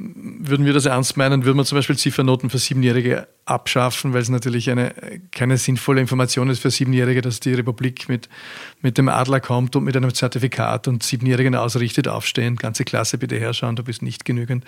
[0.03, 4.31] würden wir das ernst meinen, würden wir zum Beispiel Ziffernoten für Siebenjährige abschaffen, weil es
[4.31, 4.95] natürlich eine,
[5.31, 8.29] keine sinnvolle Information ist für Siebenjährige, dass die Republik mit,
[8.81, 13.39] mit dem Adler kommt und mit einem Zertifikat und Siebenjährigen ausrichtet, aufstehen, ganze Klasse bitte
[13.39, 14.65] herschauen, du bist nicht genügend.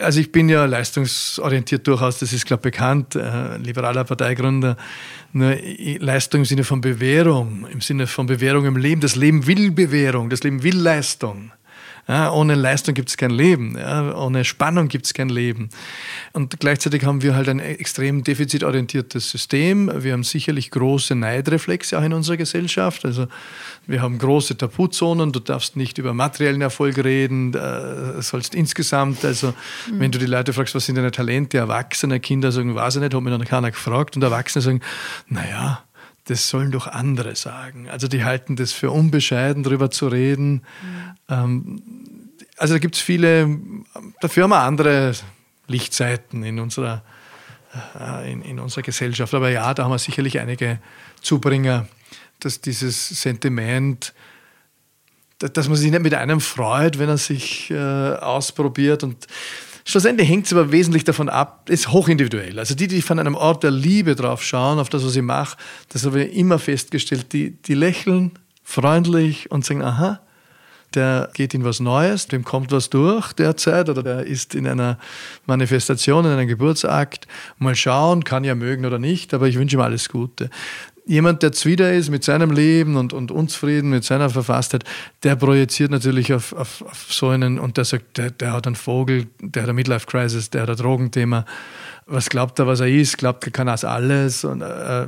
[0.00, 4.76] Also ich bin ja leistungsorientiert durchaus, das ist glaube ich bekannt, äh, liberaler Parteigründer,
[5.32, 5.54] nur
[5.98, 9.00] Leistung im Sinne von Bewährung, im Sinne von Bewährung im Leben.
[9.00, 11.52] Das Leben will Bewährung, das Leben will Leistung.
[12.08, 13.76] Ja, ohne Leistung gibt es kein Leben.
[13.76, 15.68] Ja, ohne Spannung gibt es kein Leben.
[16.32, 19.90] Und gleichzeitig haben wir halt ein extrem defizitorientiertes System.
[19.94, 23.04] Wir haben sicherlich große Neidreflexe auch in unserer Gesellschaft.
[23.04, 23.26] Also
[23.86, 25.32] wir haben große Tabuzonen.
[25.32, 27.52] Du darfst nicht über materiellen Erfolg reden.
[27.52, 30.00] Äh, sollst insgesamt, also mhm.
[30.00, 33.12] wenn du die Leute fragst, was sind deine Talente, Erwachsene, Kinder sagen, weiß ich nicht,
[33.12, 34.16] hat mir dann keiner gefragt.
[34.16, 34.80] Und Erwachsene sagen,
[35.28, 35.82] naja,
[36.28, 37.88] das sollen doch andere sagen.
[37.88, 40.62] Also die halten das für unbescheiden, darüber zu reden.
[40.82, 41.14] Mhm.
[41.28, 41.82] Ähm,
[42.58, 43.58] also da gibt es viele,
[44.20, 45.14] dafür haben wir andere
[45.68, 47.02] Lichtseiten in unserer,
[47.98, 49.32] äh, in, in unserer Gesellschaft.
[49.32, 50.80] Aber ja, da haben wir sicherlich einige
[51.22, 51.88] Zubringer,
[52.40, 54.12] dass dieses Sentiment,
[55.38, 59.26] dass man sich nicht mit einem freut, wenn er sich äh, ausprobiert und
[59.88, 62.58] Schlussendlich hängt es aber wesentlich davon ab, ist hochindividuell.
[62.58, 65.56] Also die, die von einem Ort der Liebe drauf schauen, auf das, was ich mache,
[65.88, 70.20] das habe ich immer festgestellt, die, die lächeln freundlich und sagen, aha,
[70.92, 74.98] der geht in was Neues, dem kommt was durch derzeit oder der ist in einer
[75.46, 77.26] Manifestation, in einem Geburtsakt.
[77.56, 80.50] Mal schauen, kann ja mögen oder nicht, aber ich wünsche ihm alles Gute
[81.08, 84.84] jemand, der zwider ist mit seinem Leben und, und unzufrieden mit seiner Verfasstheit,
[85.22, 88.76] der projiziert natürlich auf, auf, auf so einen und der sagt, der, der hat einen
[88.76, 91.46] Vogel, der hat eine Midlife-Crisis, der hat ein Drogenthema.
[92.06, 93.18] Was glaubt er, was er ist?
[93.18, 94.44] Glaubt er, kann das alles?
[94.44, 95.06] Und, äh,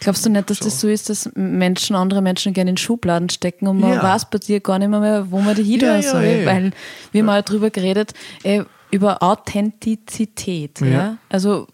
[0.00, 0.64] Glaubst du nicht, dass so.
[0.64, 4.02] das so ist, dass Menschen, andere Menschen gerne in Schubladen stecken und man ja.
[4.02, 6.24] weiß bei dir gar nicht mehr, wo man die hin ja, soll?
[6.24, 6.72] Ja, Weil wir haben
[7.12, 7.22] ja.
[7.22, 10.80] mal drüber geredet, ey, über Authentizität.
[10.80, 11.18] Ja.
[11.28, 11.66] Also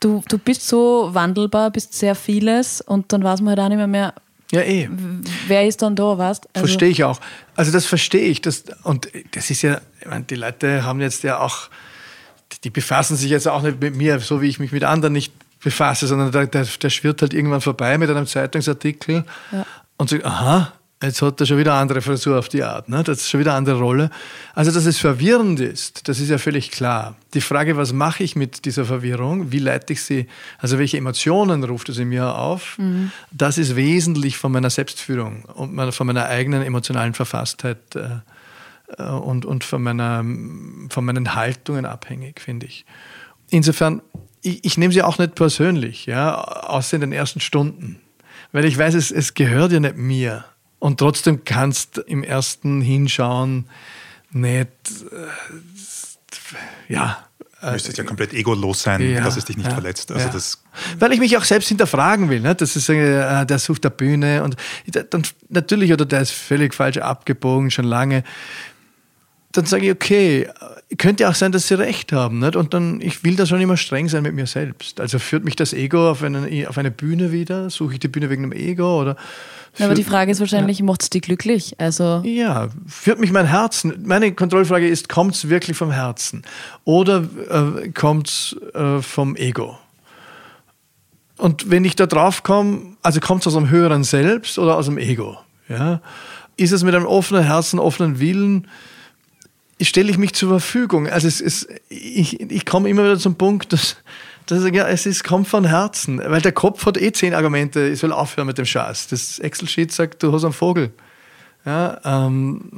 [0.00, 3.78] du, du bist so wandelbar, bist sehr vieles und dann weiß man halt auch nicht
[3.78, 4.14] mehr, mehr
[4.50, 4.88] ja, eh.
[5.46, 7.20] Wer ist dann da, weißt also Verstehe ich auch.
[7.54, 8.40] Also das verstehe ich.
[8.40, 11.68] Das, und das ist ja, ich meine, die Leute haben jetzt ja auch,
[12.64, 15.34] die befassen sich jetzt auch nicht mit mir, so wie ich mich mit anderen nicht
[15.60, 19.66] befasse, sondern der, der, der schwirrt halt irgendwann vorbei mit einem Zeitungsartikel ja.
[19.98, 22.88] und sagt, aha, Jetzt hat er schon wieder eine andere Frisur auf die Art.
[22.88, 23.04] Ne?
[23.04, 24.10] Das ist schon wieder eine andere Rolle.
[24.54, 27.14] Also, dass es verwirrend ist, das ist ja völlig klar.
[27.34, 29.52] Die Frage, was mache ich mit dieser Verwirrung?
[29.52, 30.26] Wie leite ich sie?
[30.58, 32.78] Also, welche Emotionen ruft es in mir auf?
[32.78, 33.12] Mhm.
[33.30, 38.18] Das ist wesentlich von meiner Selbstführung und von meiner eigenen emotionalen Verfasstheit äh,
[38.96, 40.24] äh, und, und von, meiner,
[40.88, 42.84] von meinen Haltungen abhängig, finde ich.
[43.50, 44.02] Insofern,
[44.42, 48.00] ich, ich nehme sie auch nicht persönlich, ja, außer in den ersten Stunden.
[48.50, 50.44] Weil ich weiß, es, es gehört ja nicht mir.
[50.78, 53.68] Und trotzdem kannst im ersten Hinschauen
[54.30, 54.68] nicht,
[56.88, 57.24] äh, ja.
[57.60, 60.12] Du müsstest ja komplett egolos sein, ja, dass es dich nicht ja, verletzt.
[60.12, 60.32] Also ja.
[60.32, 60.62] das
[61.00, 62.38] Weil ich mich auch selbst hinterfragen will.
[62.40, 62.54] Ne?
[62.54, 64.56] Das ist, äh, der sucht der Bühne und
[65.10, 68.22] dann natürlich, oder der ist völlig falsch abgebogen, schon lange.
[69.50, 70.48] Dann sage ich, okay,
[70.98, 72.38] könnte auch sein, dass sie recht haben.
[72.38, 72.54] Nicht?
[72.54, 75.00] Und dann, ich will da schon immer streng sein mit mir selbst.
[75.00, 77.70] Also führt mich das Ego auf, einen, auf eine Bühne wieder?
[77.70, 79.00] Suche ich die Bühne wegen dem Ego?
[79.00, 79.16] Oder
[79.76, 80.84] ja, aber die Frage ist wahrscheinlich, ja.
[80.84, 81.74] macht es dich glücklich?
[81.78, 84.02] Also ja, führt mich mein Herzen.
[84.04, 86.42] Meine Kontrollfrage ist, kommt es wirklich vom Herzen?
[86.84, 89.78] Oder äh, kommt es äh, vom Ego?
[91.36, 94.86] Und wenn ich da drauf komme, also kommt es aus einem höheren Selbst oder aus
[94.86, 95.38] dem Ego?
[95.68, 96.00] Ja?
[96.56, 98.66] Ist es mit einem offenen Herzen, offenen Willen?
[99.80, 101.08] stelle ich mich zur Verfügung.
[101.08, 103.96] Also es ist, ich, ich komme immer wieder zum Punkt, dass,
[104.50, 106.18] dass ich, ja, es ist, kommt von Herzen.
[106.24, 109.08] Weil der Kopf hat eh zehn Argumente, ich soll aufhören mit dem Scheiß.
[109.08, 110.92] Das Excel-Sheet sagt, du hast einen Vogel.
[111.66, 112.70] Ja, ähm,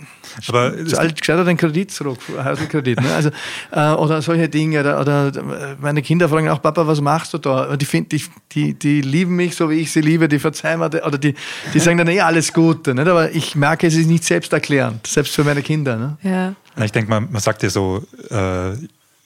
[0.49, 3.01] aber gescheiter den Kredit zurück, Hauskredit.
[3.01, 3.15] Ne?
[3.15, 3.31] Also,
[3.71, 4.81] äh, oder solche Dinge.
[4.81, 7.77] Oder, oder, meine Kinder fragen auch, Papa, was machst du da?
[7.77, 10.87] Die, find, die, die, die lieben mich so, wie ich sie liebe, die verzeihen mir,
[10.87, 11.35] oder die,
[11.73, 12.95] die sagen dann eh alles Gute.
[12.95, 13.07] Nicht?
[13.07, 15.97] Aber ich merke, es ist nicht selbsterklärend, selbst für meine Kinder.
[15.97, 16.17] Ne?
[16.23, 16.85] Ja.
[16.85, 18.73] Ich denke, man, man sagt ja so, äh,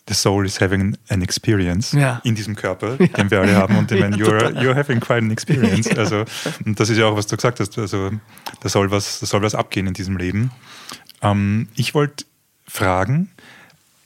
[0.07, 2.21] the soul is having an experience ja.
[2.25, 3.07] in diesem Körper, ja.
[3.07, 3.77] den wir alle haben.
[3.77, 5.89] Und ich meine, you're, you're having quite an experience.
[5.97, 6.25] Also,
[6.65, 7.79] und das ist ja auch, was du gesagt hast.
[7.79, 8.11] Also,
[8.61, 10.51] da soll was, da soll was abgehen in diesem Leben.
[11.23, 12.25] Ähm, ich wollte
[12.67, 13.31] fragen,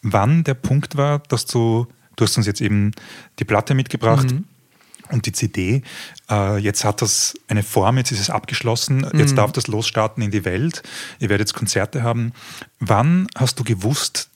[0.03, 2.93] wann der Punkt war, dass du, du hast uns jetzt eben
[3.39, 4.31] die Platte mitgebracht.
[4.31, 4.45] Mhm.
[5.11, 5.83] Und die CD,
[6.31, 9.37] äh, jetzt hat das eine Form, jetzt ist es abgeschlossen, jetzt mhm.
[9.37, 10.83] darf das losstarten in die Welt.
[11.19, 12.35] Ihr werdet jetzt Konzerte haben.
[12.79, 14.29] Wann hast du gewusst,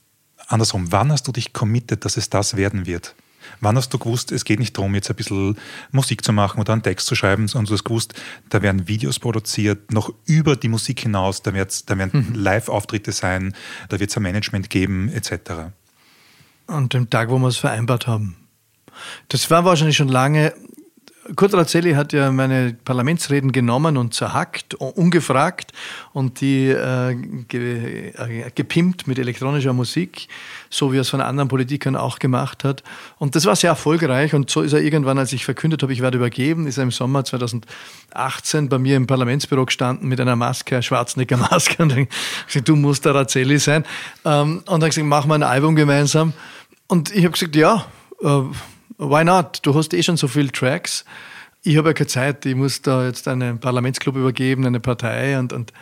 [0.53, 3.15] andersrum, wann hast du dich committed, dass es das werden wird?
[3.61, 5.57] Wann hast du gewusst, es geht nicht darum, jetzt ein bisschen
[5.91, 8.15] Musik zu machen oder einen Text zu schreiben, sondern du hast gewusst,
[8.49, 12.35] da werden Videos produziert, noch über die Musik hinaus, da, da werden mhm.
[12.35, 13.55] Live-Auftritte sein,
[13.89, 15.73] da wird es ein Management geben, etc.
[16.67, 18.37] An dem Tag, wo wir es vereinbart haben.
[19.29, 20.55] Das war wahrscheinlich schon lange
[21.37, 25.73] Kurt Razzelli hat ja meine Parlamentsreden genommen und zerhackt, ungefragt
[26.13, 27.15] und die äh,
[27.47, 30.27] ge, äh, gepimpt mit elektronischer Musik,
[30.69, 32.83] so wie er es von anderen Politikern auch gemacht hat.
[33.19, 36.03] Und das war sehr erfolgreich und so ist er irgendwann, als ich verkündet habe, ich
[36.03, 40.75] werde übergeben, ist er im Sommer 2018 bei mir im Parlamentsbüro gestanden mit einer Maske,
[40.75, 41.95] einer Schwarzenegger-Maske und
[42.47, 43.85] gesagt, du musst der Razzelli sein.
[44.25, 46.33] Ähm, und dann gesagt, machen wir ein Album gemeinsam.
[46.89, 47.87] Und ich habe gesagt, ja,
[48.23, 48.43] äh,
[49.11, 49.61] why not?
[49.63, 51.05] Du hast eh schon so viele Tracks.
[51.65, 55.53] Ich habe ja keine Zeit, ich muss da jetzt einen Parlamentsclub übergeben, eine Partei und,
[55.53, 55.73] und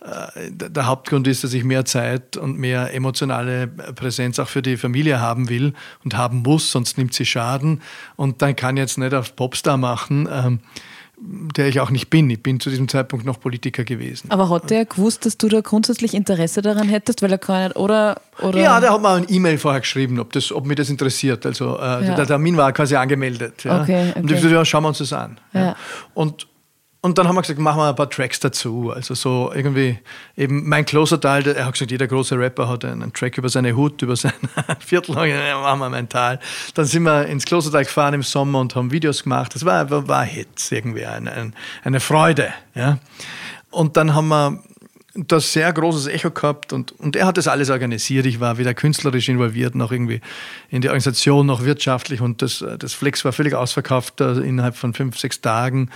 [0.00, 4.78] äh, der Hauptgrund ist, dass ich mehr Zeit und mehr emotionale Präsenz auch für die
[4.78, 7.82] Familie haben will und haben muss, sonst nimmt sie Schaden
[8.16, 10.26] und dann kann ich jetzt nicht auf Popstar machen.
[10.32, 10.60] Ähm,
[11.18, 12.28] der ich auch nicht bin.
[12.28, 14.30] Ich bin zu diesem Zeitpunkt noch Politiker gewesen.
[14.30, 17.76] Aber hat der gewusst, dass du da grundsätzlich Interesse daran hättest, weil er gar nicht,
[17.76, 18.20] oder?
[18.42, 18.60] oder?
[18.60, 21.46] Ja, der hat mir ein E-Mail vorher geschrieben, ob, das, ob mich das interessiert.
[21.46, 22.14] Also äh, ja.
[22.14, 23.64] der Termin war quasi angemeldet.
[23.64, 23.80] Ja.
[23.82, 24.20] Okay, okay.
[24.20, 25.38] Und ich gesagt, ja, schauen wir uns das an.
[25.54, 25.74] Ja.
[26.12, 26.46] Und
[27.02, 28.90] und dann haben wir gesagt, machen wir ein paar Tracks dazu.
[28.94, 29.98] Also so irgendwie,
[30.36, 33.76] eben mein closer Teil, er hat gesagt, jeder große Rapper hat einen Track über seine
[33.76, 34.32] Hut, über sein
[34.80, 36.40] Viertel, machen wir mein Teil.
[36.74, 39.54] Dann sind wir ins Klostertal gefahren im Sommer und haben Videos gemacht.
[39.54, 41.52] Das war, war, war Hits irgendwie, eine, eine,
[41.84, 42.52] eine Freude.
[42.74, 42.98] Ja.
[43.70, 44.62] Und dann haben wir
[45.16, 48.26] das sehr großes Echo gehabt und, und er hat das alles organisiert.
[48.26, 50.20] Ich war weder künstlerisch involviert, noch irgendwie
[50.68, 54.92] in die Organisation, noch wirtschaftlich und das, das Flex war völlig ausverkauft uh, innerhalb von
[54.92, 55.90] fünf, sechs Tagen.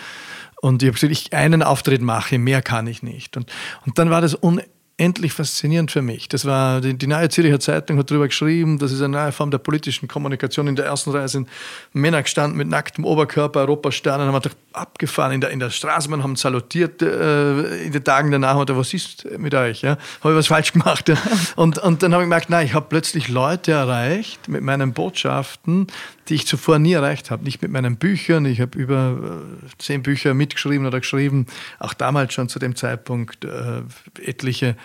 [0.60, 3.36] Und ich habe gesagt, ich einen Auftritt mache, mehr kann ich nicht.
[3.36, 3.50] Und,
[3.86, 4.79] und dann war das unendlich
[5.28, 6.28] faszinierend für mich.
[6.28, 9.50] Das war, die, die Neue Zürcher Zeitung hat darüber geschrieben, das ist eine neue Form
[9.50, 10.66] der politischen Kommunikation.
[10.66, 11.48] In der ersten Reihe sind
[11.92, 16.36] Männer gestanden mit nacktem Oberkörper, Europasternen, haben wir abgefahren in der, in der Straßenbahn, haben
[16.36, 19.82] salutiert äh, in den Tagen danach und was ist mit euch?
[19.82, 19.96] Ja?
[20.20, 21.08] Habe ich was falsch gemacht?
[21.08, 21.16] Ja?
[21.56, 25.86] Und, und dann habe ich gemerkt, nein, ich habe plötzlich Leute erreicht mit meinen Botschaften,
[26.28, 27.42] die ich zuvor nie erreicht habe.
[27.42, 29.18] Nicht mit meinen Büchern, ich habe über
[29.64, 31.46] äh, zehn Bücher mitgeschrieben oder geschrieben,
[31.78, 33.82] auch damals schon zu dem Zeitpunkt äh,
[34.22, 34.76] etliche.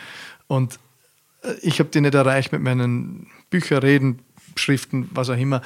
[0.47, 0.79] Und
[1.43, 4.19] äh, ich habe die nicht erreicht mit meinen Bücherreden,
[4.55, 5.61] Schriften, was auch immer.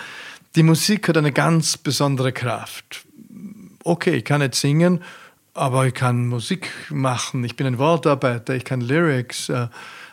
[0.55, 3.05] Die Musik hat eine ganz besondere Kraft
[3.83, 5.01] okay, ich kann nicht singen,
[5.53, 9.67] aber ich kann Musik machen, ich bin ein Wortarbeiter, ich kann Lyrics, äh,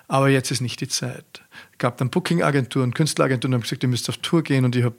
[0.09, 1.43] aber jetzt ist nicht die Zeit.
[1.73, 4.85] Es gab dann Booking-Agenturen, Künstleragenturen, die haben gesagt, ihr müsst auf Tour gehen und ich
[4.85, 4.97] habe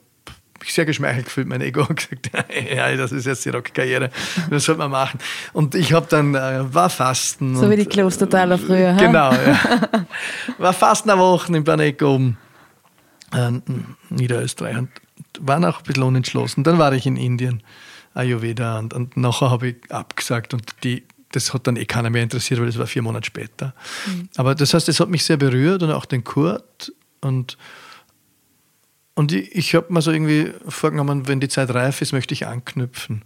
[0.60, 2.26] mich sehr geschmeichelt gefühlt, mein Ego hat gesagt,
[2.74, 4.10] ja, das ist jetzt die Rockkarriere,
[4.50, 5.18] das sollte man machen.
[5.52, 7.56] Und ich habe dann, äh, war Fasten.
[7.56, 8.94] So und, wie die Klostertaler früher.
[8.94, 9.80] Genau, ja.
[10.58, 12.36] War Fasten eine Woche in Berneck oben,
[13.32, 13.50] äh,
[14.10, 14.90] Niederösterreich und
[15.40, 16.64] war noch ein bisschen unentschlossen.
[16.64, 17.62] Dann war ich in Indien
[18.14, 22.22] Ayurveda und, und nachher habe ich abgesagt und die, das hat dann eh keiner mehr
[22.22, 23.74] interessiert, weil das war vier Monate später.
[24.06, 24.28] Mhm.
[24.36, 27.56] Aber das heißt, es hat mich sehr berührt und auch den Kurt und
[29.18, 32.46] und ich, ich habe mir so irgendwie vorgenommen, wenn die Zeit reif ist, möchte ich
[32.46, 33.22] anknüpfen.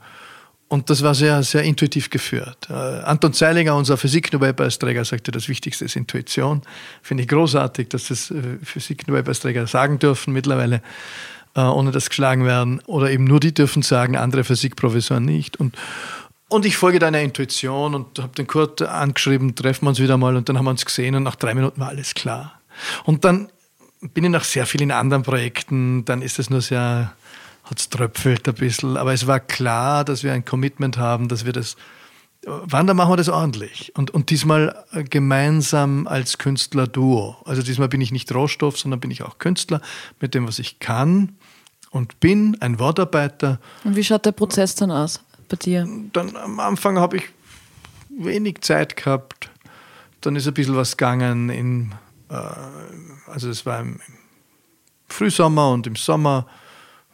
[0.69, 2.67] Und das war sehr, sehr intuitiv geführt.
[2.71, 6.63] Äh, Anton Zeilinger, unser Physik-Nobelpreisträger, sagte, das Wichtigste ist Intuition.
[7.03, 10.81] Finde ich großartig, dass das äh, Physik-Nobelpreisträger sagen dürfen mittlerweile
[11.55, 12.81] äh, ohne dass geschlagen werden.
[12.87, 15.59] Oder eben nur die dürfen sagen, andere Physikprofessoren nicht.
[15.61, 15.77] Und,
[16.49, 20.37] und ich folge deiner Intuition und habe den Kurt angeschrieben, treffen wir uns wieder mal
[20.37, 22.59] und dann haben wir uns gesehen und nach drei Minuten war alles klar.
[23.05, 23.51] Und dann
[24.15, 27.13] bin ich noch sehr viel in anderen Projekten, dann ist es nur sehr,
[27.65, 31.45] hat es tröpfelt ein bisschen, aber es war klar, dass wir ein Commitment haben, dass
[31.45, 31.77] wir das
[32.45, 33.93] Wann, dann machen wir das ordentlich.
[33.95, 37.37] Und, und diesmal gemeinsam als Künstler-Duo.
[37.45, 39.81] Also diesmal bin ich nicht Rohstoff, sondern bin ich auch Künstler
[40.21, 41.37] mit dem, was ich kann
[41.91, 43.61] und bin, ein Wortarbeiter.
[43.85, 45.87] Und wie schaut der Prozess dann aus bei dir?
[46.13, 47.25] Dann am Anfang habe ich
[48.11, 49.49] wenig Zeit gehabt.
[50.21, 51.49] Dann ist ein bisschen was gegangen.
[51.49, 51.93] In,
[52.29, 52.35] äh,
[53.27, 54.01] also es war im
[55.09, 56.47] Frühsommer und im Sommer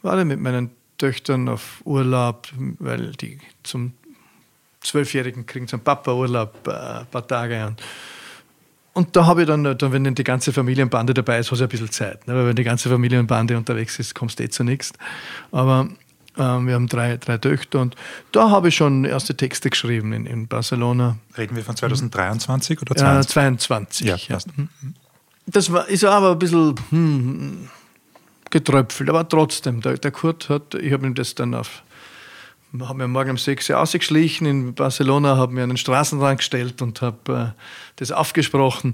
[0.01, 2.47] war ich mit meinen Töchtern auf Urlaub,
[2.79, 3.93] weil die zum
[4.81, 7.65] Zwölfjährigen kriegen zum Papa Urlaub äh, ein paar Tage.
[7.67, 7.81] Und,
[8.93, 11.69] und da habe ich dann, dann, wenn die ganze Familienbande dabei ist, hast du ein
[11.69, 12.27] bisschen Zeit.
[12.27, 12.35] Ne?
[12.35, 14.93] Weil wenn die ganze Familienbande unterwegs ist, kommst du eh zu nichts.
[15.51, 15.89] Aber
[16.37, 17.95] ähm, wir haben drei, drei Töchter und
[18.31, 21.17] da habe ich schon erste Texte geschrieben in, in Barcelona.
[21.37, 24.07] Reden wir von 2023 oder 2022?
[24.07, 24.29] Ja, 22.
[24.29, 24.67] Ja, ja.
[25.51, 27.69] Das war, ist aber ein bisschen hm,
[28.49, 31.83] getröpfelt, aber trotzdem, der, der Kurt hat, ich habe ihm das dann auf
[32.81, 37.01] habe mir morgen um 6 Uhr ausgeschlichen in Barcelona, habe mir einen Straßenrand gestellt und
[37.01, 37.61] habe äh,
[37.95, 38.93] das aufgesprochen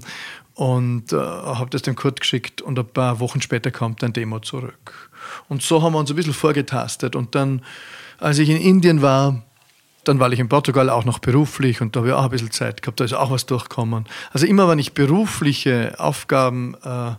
[0.54, 4.40] und äh, habe das dem Kurt geschickt und ein paar Wochen später kommt ein Demo
[4.40, 5.10] zurück.
[5.48, 7.62] Und so haben wir uns ein bisschen vorgetastet und dann,
[8.18, 9.42] als ich in Indien war,
[10.08, 12.50] dann war ich in Portugal auch noch beruflich und da habe ich auch ein bisschen
[12.50, 14.06] Zeit gehabt, da ist auch was durchgekommen.
[14.32, 17.12] Also immer, wenn ich berufliche Aufgaben äh,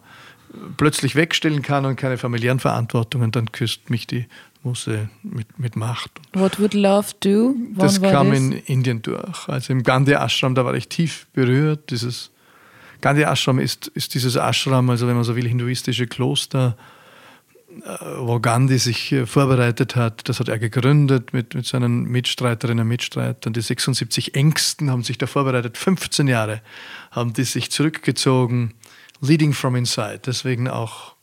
[0.78, 4.26] plötzlich wegstellen kann und keine familiären Verantwortungen, dann küsst mich die
[4.64, 6.12] Muse mit, mit Macht.
[6.34, 7.56] What would love do?
[7.74, 8.40] Wann das kam das?
[8.40, 9.48] in Indien durch.
[9.48, 11.92] Also im Gandhi Ashram, da war ich tief berührt.
[11.92, 12.32] Dieses
[13.02, 16.78] Gandhi Ashram ist, ist dieses Ashram, also wenn man so will, hinduistische Kloster,
[18.18, 20.28] wo Gandhi sich äh, vorbereitet hat.
[20.30, 23.54] Das hat er gegründet mit, mit seinen Mitstreiterinnen und Mitstreitern.
[23.54, 25.78] Die 76 Ängsten haben sich da vorbereitet.
[25.78, 26.62] 15 Jahre
[27.12, 28.74] haben die sich zurückgezogen.
[29.22, 30.22] Leading from inside.
[30.26, 31.16] Deswegen auch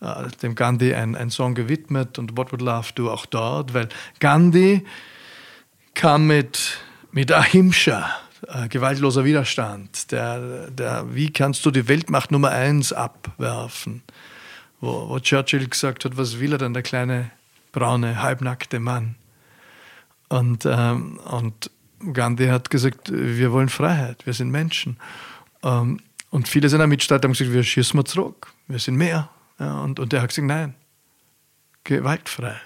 [0.00, 3.88] äh, dem Gandhi ein, ein Song gewidmet und What Would Love Do auch dort, weil
[4.20, 4.84] Gandhi
[5.94, 6.78] kam mit,
[7.12, 8.10] mit Ahimsa,
[8.46, 14.02] äh, gewaltloser Widerstand, der, der, wie kannst du die Weltmacht Nummer eins abwerfen,
[14.80, 17.30] wo, wo Churchill gesagt hat, was will er denn, der kleine,
[17.72, 19.16] braune, halbnackte Mann.
[20.28, 21.70] Und, ähm, und
[22.12, 24.98] Gandhi hat gesagt, wir wollen Freiheit, wir sind Menschen.
[25.62, 26.00] Ähm,
[26.30, 29.30] und viele seiner Mitstreiter haben gesagt, wir schießen mal zurück, wir sind mehr.
[29.58, 30.74] Ja, und, und er hat gesagt, nein,
[31.84, 32.56] gewaltfrei.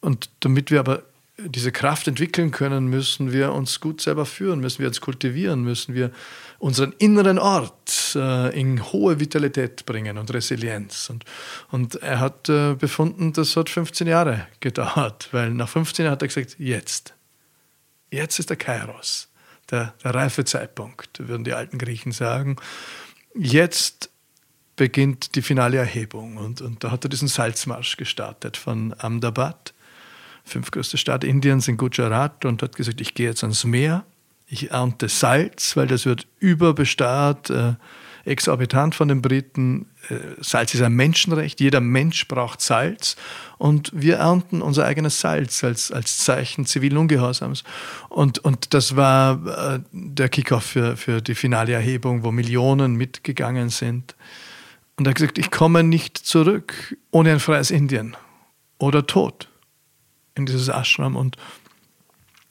[0.00, 1.02] Und damit wir aber
[1.38, 5.94] diese Kraft entwickeln können, müssen wir uns gut selber führen, müssen wir uns kultivieren, müssen
[5.94, 6.12] wir
[6.62, 11.10] unseren inneren Ort äh, in hohe Vitalität bringen und Resilienz.
[11.10, 11.24] Und,
[11.72, 16.22] und er hat äh, befunden, das hat 15 Jahre gedauert, weil nach 15 Jahren hat
[16.22, 17.14] er gesagt, jetzt,
[18.12, 19.28] jetzt ist der Kairos,
[19.72, 22.54] der, der reife Zeitpunkt, würden die alten Griechen sagen.
[23.34, 24.10] Jetzt
[24.76, 26.36] beginnt die finale Erhebung.
[26.36, 29.74] Und, und da hat er diesen Salzmarsch gestartet von Ahmedabad
[30.44, 34.04] fünftgrößte Stadt Indiens in Gujarat und hat gesagt, ich gehe jetzt ans Meer,
[34.52, 37.72] ich ernte Salz, weil das wird überbesteuert, äh,
[38.26, 39.86] exorbitant von den Briten.
[40.10, 43.16] Äh, Salz ist ein Menschenrecht, jeder Mensch braucht Salz
[43.56, 47.64] und wir ernten unser eigenes Salz als, als Zeichen zivilen Ungehorsams.
[48.10, 53.70] Und, und das war äh, der Kickoff für, für die finale Erhebung, wo Millionen mitgegangen
[53.70, 54.14] sind.
[54.96, 58.18] Und er hat gesagt, ich komme nicht zurück ohne ein freies Indien
[58.78, 59.48] oder Tod
[60.34, 61.38] in dieses Ashram und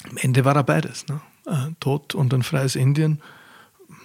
[0.09, 1.05] am Ende war er beides.
[1.07, 1.21] Ne?
[1.79, 3.21] Tod und ein freies Indien,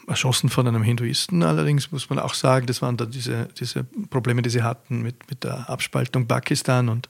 [0.07, 1.43] erschossen von einem Hinduisten.
[1.43, 5.29] Allerdings muss man auch sagen, das waren dann diese, diese Probleme, die sie hatten mit,
[5.29, 7.09] mit der Abspaltung Pakistan und,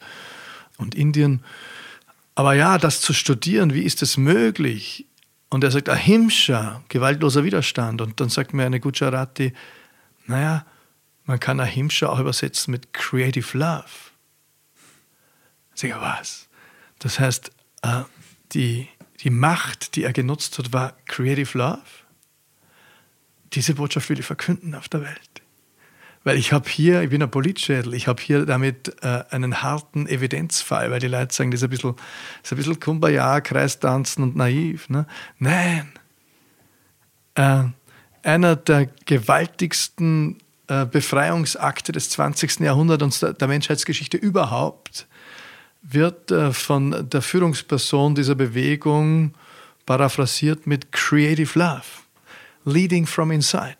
[0.78, 1.42] und Indien.
[2.34, 5.06] Aber ja, das zu studieren, wie ist es möglich?
[5.48, 8.00] Und er sagt, Ahimsa, gewaltloser Widerstand.
[8.00, 9.52] Und dann sagt mir eine Gujarati,
[10.26, 10.66] naja,
[11.24, 13.84] man kann Ahimsa auch übersetzen mit Creative Love.
[15.74, 16.48] Ich sage, was?
[16.98, 17.50] Das heißt,
[17.82, 18.02] äh,
[18.52, 18.88] die,
[19.22, 21.80] die Macht, die er genutzt hat, war Creative Love.
[23.52, 25.42] Diese Botschaft will ich verkünden auf der Welt.
[26.24, 30.08] Weil ich habe hier, ich bin ein Politschädel, ich habe hier damit äh, einen harten
[30.08, 31.94] Evidenzfall, weil die Leute sagen, das ist ein bisschen,
[32.42, 34.88] ist ein bisschen Kumbaya, Kreistanzen und naiv.
[34.88, 35.06] Ne?
[35.38, 35.92] Nein.
[37.36, 37.64] Äh,
[38.24, 42.58] einer der gewaltigsten äh, Befreiungsakte des 20.
[42.58, 45.06] Jahrhunderts und der Menschheitsgeschichte überhaupt
[45.88, 49.34] wird äh, von der Führungsperson dieser Bewegung
[49.84, 51.84] paraphrasiert mit Creative Love,
[52.64, 53.76] Leading from Inside.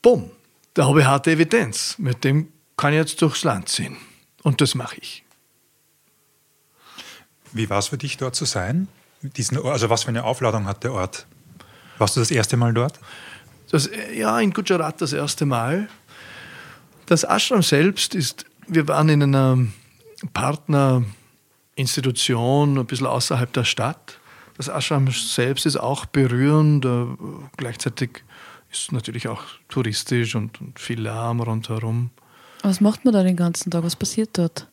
[0.00, 0.30] Bumm,
[0.72, 1.96] da habe ich harte Evidenz.
[1.98, 3.96] Mit dem kann ich jetzt durchs Land ziehen.
[4.42, 5.24] Und das mache ich.
[7.52, 8.88] Wie war es für dich, dort zu sein?
[9.22, 11.26] Diesen, also was für eine Aufladung hat der Ort?
[11.98, 12.98] Warst du das erste Mal dort?
[13.70, 15.88] Das, ja, in Gujarat das erste Mal.
[17.06, 19.58] Das Ashram selbst ist, wir waren in einer
[20.32, 24.18] Partnerinstitution ein bisschen außerhalb der Stadt.
[24.56, 27.06] Das Ashram selbst ist auch berührend, äh,
[27.56, 28.22] gleichzeitig
[28.70, 32.10] ist es natürlich auch touristisch und, und viel Lärm rundherum.
[32.62, 33.84] Was macht man da den ganzen Tag?
[33.84, 34.68] Was passiert dort?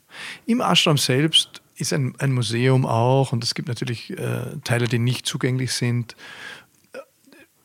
[0.46, 5.00] Im Ashram selbst ist ein, ein Museum auch und es gibt natürlich äh, Teile, die
[5.00, 6.16] nicht zugänglich sind.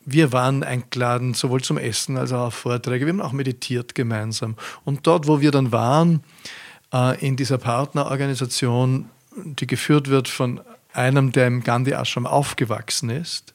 [0.05, 3.05] Wir waren eingeladen, sowohl zum Essen als auch auf Vorträge.
[3.05, 4.55] Wir haben auch meditiert gemeinsam.
[4.85, 6.23] Und dort, wo wir dann waren,
[7.19, 10.61] in dieser Partnerorganisation, die geführt wird von
[10.93, 13.53] einem, der im Gandhi Ashram aufgewachsen ist.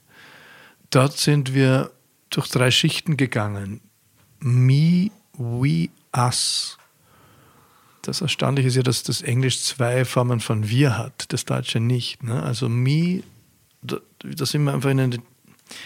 [0.90, 1.90] Dort sind wir
[2.30, 3.80] durch drei Schichten gegangen.
[4.38, 6.78] Me, we, us.
[8.02, 12.22] Das Erstaunliche ist ja, dass das Englisch zwei Formen von wir hat, das Deutsche nicht.
[12.22, 12.42] Ne?
[12.42, 13.22] Also me,
[13.80, 15.18] da, da, sind wir einfach in, eine,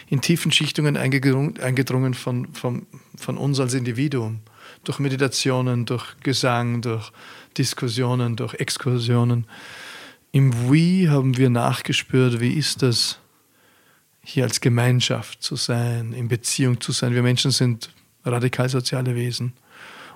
[0.09, 2.87] in tiefen Schichtungen eingedrungen, eingedrungen von, von,
[3.17, 4.41] von uns als Individuum
[4.85, 7.13] durch Meditationen, durch Gesang, durch
[7.59, 9.47] Diskussionen, durch Exkursionen.
[10.33, 13.19] Im Wie haben wir nachgespürt, wie ist das,
[14.23, 17.15] hier als Gemeinschaft zu sein, in Beziehung zu sein.
[17.15, 17.91] Wir Menschen sind
[18.25, 19.53] radikal soziale Wesen.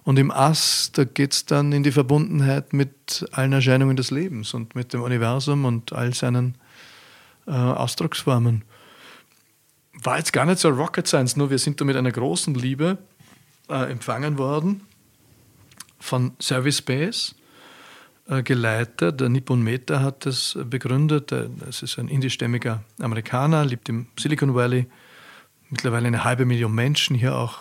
[0.02, 4.52] Und im Ass, da geht es dann in die Verbundenheit mit allen Erscheinungen des Lebens
[4.52, 6.56] und mit dem Universum und all seinen
[7.46, 8.64] äh, Ausdrucksformen.
[10.02, 12.98] War jetzt gar nicht so Rocket Science, nur wir sind da mit einer großen Liebe
[13.68, 14.82] äh, empfangen worden
[16.00, 17.34] von Service Base
[18.28, 19.20] äh, geleitet.
[19.20, 21.32] Der Nippon Meta hat das begründet.
[21.68, 24.86] Es ist ein indischstämmiger Amerikaner, lebt im Silicon Valley.
[25.68, 27.58] Mittlerweile eine halbe Million Menschen hier auch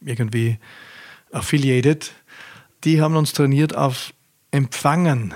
[0.00, 0.58] irgendwie
[1.32, 2.12] affiliated.
[2.84, 4.12] Die haben uns trainiert auf
[4.50, 5.34] Empfangen.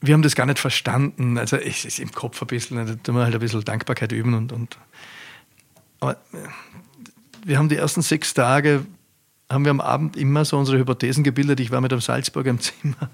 [0.00, 1.38] Wir haben das gar nicht verstanden.
[1.38, 4.34] Also es ist im Kopf ein bisschen, da tun wir halt ein bisschen Dankbarkeit üben
[4.34, 4.78] und, und
[6.00, 6.48] aber äh,
[7.44, 8.84] wir haben die ersten sechs Tage,
[9.52, 11.60] haben wir am Abend immer so unsere Hypothesen gebildet.
[11.60, 13.10] Ich war mit einem Salzburger im Zimmer,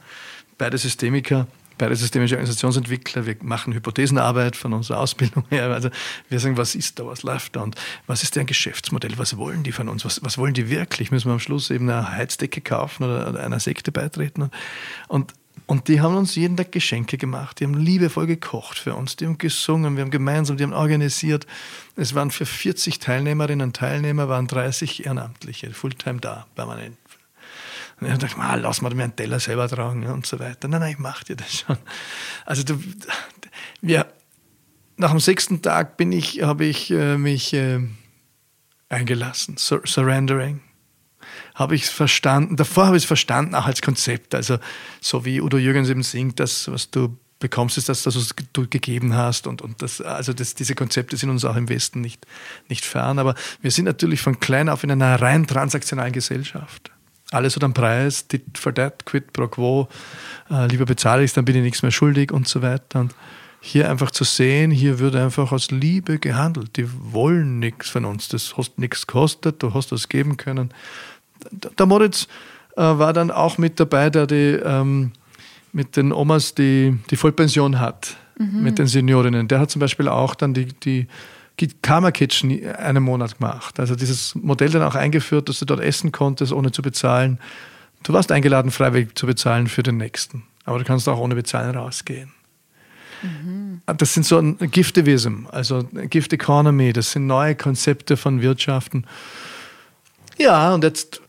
[0.56, 1.46] beide Systemiker,
[1.78, 3.26] beide systemische Organisationsentwickler.
[3.26, 5.70] Wir machen Hypothesenarbeit von unserer Ausbildung her.
[5.70, 5.88] Also
[6.28, 7.76] wir sagen, was ist da, was läuft da und
[8.06, 11.10] was ist deren Geschäftsmodell, was wollen die von uns, was, was wollen die wirklich?
[11.10, 14.50] Müssen wir am Schluss eben eine Heizdecke kaufen oder, einer Sekte beitreten?
[15.06, 15.32] Und
[15.68, 17.60] Und die haben uns jeden Tag Geschenke gemacht.
[17.60, 19.16] Die haben liebevoll gekocht für uns.
[19.16, 21.46] Die haben gesungen, wir haben gemeinsam, die haben organisiert.
[21.94, 26.96] Es waren für 40 Teilnehmerinnen und Teilnehmer, waren 30 Ehrenamtliche, Fulltime da, permanent.
[28.00, 30.68] Und ich dachte, ah, lass mal mir einen Teller selber tragen und so weiter.
[30.68, 31.76] Nein, nein, ich mach dir das schon.
[32.46, 32.80] Also du,
[33.82, 34.06] wir,
[34.96, 37.80] nach dem sechsten Tag bin ich, habe ich äh, mich äh,
[38.88, 40.62] eingelassen, Sur surrendering
[41.58, 42.54] habe ich es verstanden.
[42.54, 44.34] Davor habe ich es verstanden, auch als Konzept.
[44.34, 44.58] Also,
[45.00, 49.14] so wie Udo Jürgens eben singt, das, was du bekommst, ist das, was du gegeben
[49.14, 49.48] hast.
[49.48, 52.24] Und, und das, also das, diese Konzepte sind uns auch im Westen nicht,
[52.68, 53.18] nicht fern.
[53.18, 56.92] Aber wir sind natürlich von klein auf in einer rein transaktionalen Gesellschaft.
[57.32, 59.88] Alles hat einen Preis, tit for that, quid pro quo.
[60.50, 63.00] Äh, lieber bezahle ich es, dann bin ich nichts mehr schuldig und so weiter.
[63.00, 63.16] Und
[63.60, 66.76] hier einfach zu sehen, hier wird einfach aus Liebe gehandelt.
[66.76, 68.28] Die wollen nichts von uns.
[68.28, 70.72] Das hast nichts gekostet, du hast was geben können
[71.50, 72.28] der Moritz
[72.76, 75.12] äh, war dann auch mit dabei, der die, ähm,
[75.72, 78.62] mit den Omas die, die Vollpension hat, mhm.
[78.62, 79.48] mit den Seniorinnen.
[79.48, 81.06] Der hat zum Beispiel auch dann die, die
[81.82, 83.80] Karma Kitchen einen Monat gemacht.
[83.80, 87.38] Also dieses Modell dann auch eingeführt, dass du dort essen konntest, ohne zu bezahlen.
[88.04, 90.44] Du warst eingeladen, freiwillig zu bezahlen für den nächsten.
[90.64, 92.32] Aber du kannst auch ohne Bezahlen rausgehen.
[93.22, 93.82] Mhm.
[93.96, 99.04] Das sind so ein Giftivism, also Gift Economy, das sind neue Konzepte von Wirtschaften.
[100.36, 101.20] Ja, und jetzt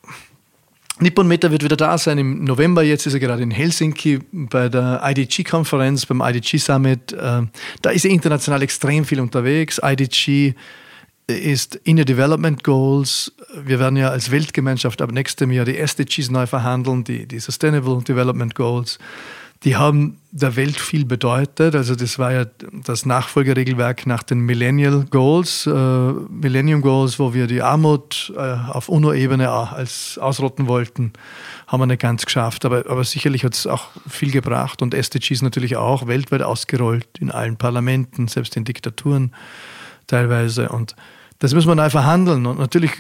[1.02, 2.84] Nippon Meta wird wieder da sein im November.
[2.84, 7.16] Jetzt ist er gerade in Helsinki bei der IDG-Konferenz, beim IDG-Summit.
[7.20, 7.50] Ähm,
[7.82, 9.80] da ist er international extrem viel unterwegs.
[9.82, 10.56] IDG
[11.28, 13.32] ist Inner Development Goals.
[13.64, 18.04] Wir werden ja als Weltgemeinschaft ab nächstem Jahr die SDGs neu verhandeln, die, die Sustainable
[18.04, 19.00] Development Goals
[19.64, 21.76] die haben der Welt viel bedeutet.
[21.76, 22.46] Also das war ja
[22.86, 28.88] das Nachfolgeregelwerk nach den Millennial Goals, äh, Millennium Goals, wo wir die Armut äh, auf
[28.88, 31.12] UNO-Ebene als ausrotten wollten,
[31.68, 32.64] haben wir nicht ganz geschafft.
[32.64, 37.32] Aber, aber sicherlich hat es auch viel gebracht und SDGs natürlich auch weltweit ausgerollt, in
[37.32, 39.36] allen Parlamenten, selbst in Diktaturen
[40.08, 40.70] teilweise.
[40.70, 40.96] Und
[41.40, 42.46] das müssen wir neu verhandeln.
[42.46, 42.92] Und natürlich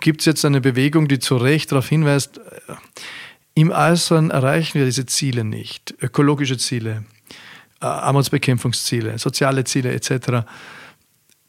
[0.00, 2.74] gibt es jetzt eine Bewegung, die zu Recht darauf hinweist, äh,
[3.54, 5.94] im Äußeren erreichen wir diese Ziele nicht.
[6.00, 7.04] Ökologische Ziele,
[7.80, 10.46] äh, Armutsbekämpfungsziele, soziale Ziele etc.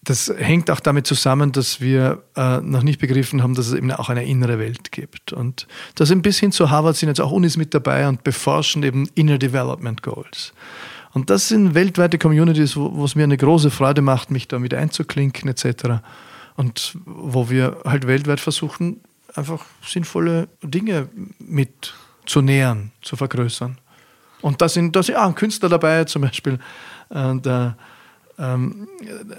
[0.04, 3.90] Das hängt auch damit zusammen, dass wir äh, noch nicht begriffen haben, dass es eben
[3.92, 5.32] auch eine innere Welt gibt.
[5.32, 9.08] Und das ein bisschen zu Harvard sind jetzt auch Unis mit dabei und beforschen eben
[9.16, 10.54] Inner Development Goals.
[11.14, 14.60] Und das sind weltweite Communities, wo, wo es mir eine große Freude macht, mich da
[14.60, 16.02] mit einzuklinken etc.
[16.58, 19.00] Und wo wir halt weltweit versuchen,
[19.36, 21.10] einfach sinnvolle Dinge
[21.40, 21.94] mit
[22.26, 23.78] zu nähern, zu vergrößern.
[24.42, 26.60] Und da sind, da sind auch Künstler dabei, zum Beispiel
[27.10, 27.78] äh, der,
[28.38, 28.88] ähm,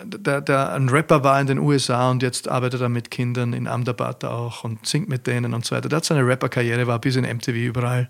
[0.04, 3.66] der, der, ein Rapper war in den USA und jetzt arbeitet er mit Kindern in
[3.66, 5.88] Ahmedabad auch und singt mit denen und so weiter.
[5.88, 8.08] Der hat seine Rapper-Karriere, war bis in MTV überall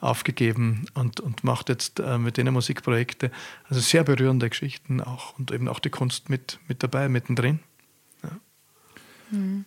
[0.00, 3.30] aufgegeben und, und macht jetzt äh, mit denen Musikprojekte.
[3.68, 7.60] Also sehr berührende Geschichten auch und eben auch die Kunst mit, mit dabei, mittendrin.
[8.24, 8.30] Ja.
[9.30, 9.64] Mhm.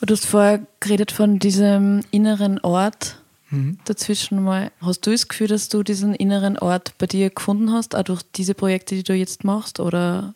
[0.00, 3.20] Du hast vorher geredet von diesem inneren Ort
[3.50, 3.78] mhm.
[3.84, 4.72] dazwischen mal.
[4.80, 8.22] Hast du das Gefühl, dass du diesen inneren Ort bei dir gefunden hast, auch durch
[8.34, 10.34] diese Projekte, die du jetzt machst, oder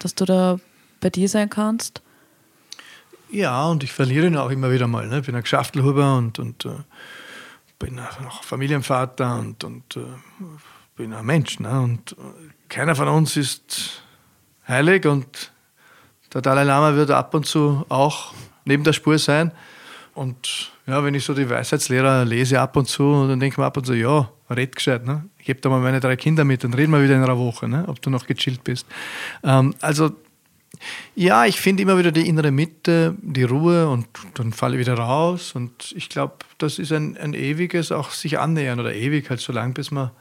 [0.00, 0.58] dass du da
[1.00, 2.02] bei dir sein kannst?
[3.30, 5.06] Ja, und ich verliere ihn auch immer wieder mal.
[5.06, 5.20] Ne?
[5.20, 6.70] Ich bin ein Geschäftelhuber und, und äh,
[7.78, 10.00] bin auch Familienvater und, und äh,
[10.96, 11.60] bin ein Mensch.
[11.60, 11.80] Ne?
[11.80, 12.14] Und äh,
[12.68, 14.02] keiner von uns ist
[14.66, 15.52] heilig und
[16.32, 18.32] der Dalai Lama wird ab und zu auch
[18.66, 19.52] neben der Spur sein.
[20.14, 23.66] Und ja, wenn ich so die Weisheitslehrer lese ab und zu, dann denke ich mir
[23.66, 25.04] ab und zu, ja, red gescheit.
[25.04, 25.24] Ne?
[25.38, 27.68] Ich gebe da mal meine drei Kinder mit, dann reden wir wieder in einer Woche,
[27.68, 27.84] ne?
[27.86, 28.86] ob du noch gechillt bist.
[29.42, 30.12] Ähm, also,
[31.14, 34.94] ja, ich finde immer wieder die innere Mitte, die Ruhe und dann falle ich wieder
[34.94, 35.52] raus.
[35.54, 39.52] Und ich glaube, das ist ein, ein ewiges auch sich annähern oder ewig halt so
[39.52, 40.12] lang, bis wir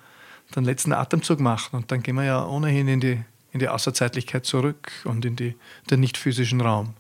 [0.56, 1.78] den letzten Atemzug machen.
[1.78, 3.20] Und dann gehen wir ja ohnehin in die,
[3.52, 5.56] in die Außerzeitlichkeit zurück und in die,
[5.90, 6.94] den nicht physischen Raum.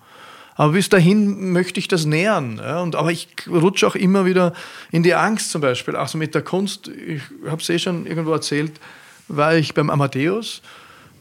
[0.55, 2.57] Aber bis dahin möchte ich das nähern.
[2.57, 2.81] Ja?
[2.81, 4.53] Und, aber ich rutsche auch immer wieder
[4.91, 5.95] in die Angst zum Beispiel.
[5.95, 8.71] Also mit der Kunst, ich habe es eh schon irgendwo erzählt,
[9.27, 10.61] war ich beim Amadeus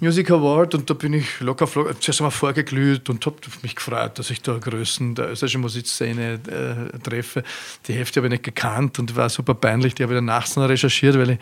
[0.01, 4.19] Music Award und da bin ich locker flock, zuerst einmal vorgeglüht und habe mich gefreut,
[4.19, 7.43] dass ich da Größen der österreichischen Musikszene äh, treffe.
[7.87, 9.95] Die Hälfte habe ich nicht gekannt und war super peinlich.
[9.95, 11.39] Die habe ich dann nachts noch recherchiert, weil ich,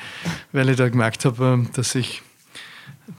[0.53, 2.23] weil ich da gemerkt habe, ähm, dass ich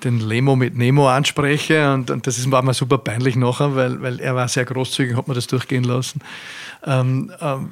[0.03, 1.93] den Lemo mit Nemo anspreche.
[1.93, 5.27] Und, und das war mir super peinlich nachher, weil, weil er war sehr großzügig, hat
[5.27, 6.21] mir das durchgehen lassen.
[6.85, 7.69] Ähm, ähm,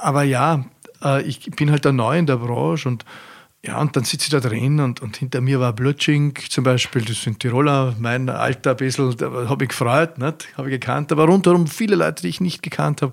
[0.00, 0.64] aber ja,
[1.02, 3.04] äh, ich bin halt da neu in der Branche und
[3.66, 7.02] ja, und dann sitze ich da drin und, und hinter mir war Blutschink zum Beispiel,
[7.02, 11.24] das sind Tiroler, mein Alter ein bisschen, da habe ich gefreut, habe ich gekannt, aber
[11.24, 13.12] rundherum viele Leute, die ich nicht gekannt habe,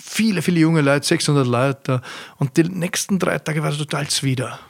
[0.00, 2.00] viele, viele junge Leute, 600 Leute.
[2.36, 4.60] Und die nächsten drei Tage war es total zwider.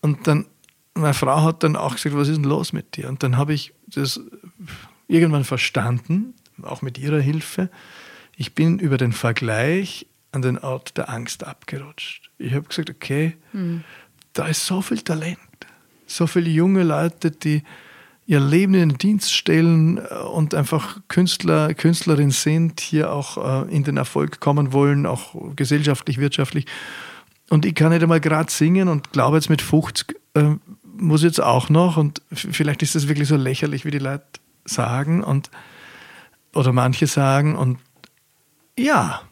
[0.00, 0.46] Und dann,
[0.94, 3.08] meine Frau hat dann auch gesagt, was ist denn los mit dir?
[3.08, 4.20] Und dann habe ich das
[5.08, 7.70] irgendwann verstanden, auch mit ihrer Hilfe,
[8.36, 12.30] ich bin über den Vergleich an den Ort der Angst abgerutscht.
[12.38, 13.84] Ich habe gesagt, okay, mhm
[14.34, 15.38] da ist so viel Talent,
[16.06, 17.62] so viele junge Leute, die
[18.26, 23.74] ihr Leben in den Dienst stellen äh, und einfach Künstler, Künstlerin sind, hier auch äh,
[23.74, 26.66] in den Erfolg kommen wollen, auch gesellschaftlich, wirtschaftlich.
[27.50, 30.54] Und ich kann nicht einmal gerade singen und glaube jetzt mit 50 äh,
[30.96, 34.24] muss jetzt auch noch und vielleicht ist das wirklich so lächerlich, wie die Leute
[34.64, 35.50] sagen und
[36.54, 37.78] oder manche sagen und
[38.78, 39.22] ja,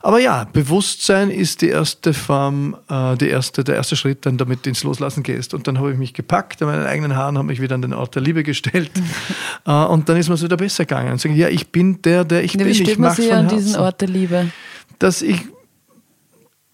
[0.00, 4.66] aber ja, Bewusstsein ist die erste Form, äh, die erste, der erste Schritt, dann damit
[4.66, 5.54] ins Loslassen gehst.
[5.54, 7.94] Und dann habe ich mich gepackt an meinen eigenen Haaren, habe mich wieder an den
[7.94, 8.90] Ort der Liebe gestellt.
[9.66, 11.12] äh, und dann ist mir es wieder besser gegangen.
[11.12, 12.68] Und sagen, ja, ich bin der, der ich ja, bin.
[12.68, 14.50] Wie steht man sich an diesen Ort der Liebe?
[14.98, 15.40] Dass ich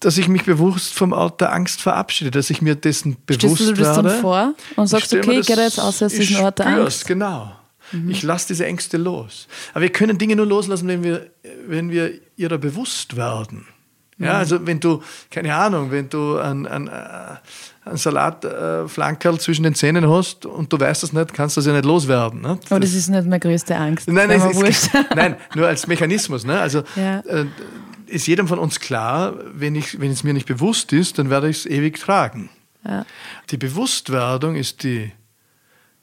[0.01, 3.69] dass ich mich bewusst vom Ort der Angst verabschiede, dass ich mir dessen bewusst Stellst
[3.69, 4.09] du das werde.
[4.09, 7.07] dann vor und sagst, okay, ich gehe jetzt aus aus diesem Ort der Angst?
[7.07, 7.51] genau.
[7.91, 8.09] Mhm.
[8.09, 9.47] Ich lasse diese Ängste los.
[9.73, 11.29] Aber wir können Dinge nur loslassen, wenn wir,
[11.67, 13.67] wenn wir ihrer bewusst werden.
[14.17, 14.39] Ja, mhm.
[14.39, 20.07] also wenn du, keine Ahnung, wenn du ein, ein, äh, Salatflankerl äh, zwischen den Zähnen
[20.07, 22.41] hast und du weißt das nicht, kannst du das ja nicht loswerden.
[22.41, 22.59] Ne?
[22.69, 24.07] Aber das ist nicht meine größte Angst.
[24.07, 26.45] Nein, nein, ist, nein nur als Mechanismus.
[26.45, 26.59] Ne?
[26.59, 27.19] Also ja.
[27.21, 27.45] äh,
[28.11, 31.49] ist jedem von uns klar, wenn, ich, wenn es mir nicht bewusst ist, dann werde
[31.49, 32.49] ich es ewig tragen.
[32.85, 33.05] Ja.
[33.49, 35.11] Die Bewusstwerdung ist die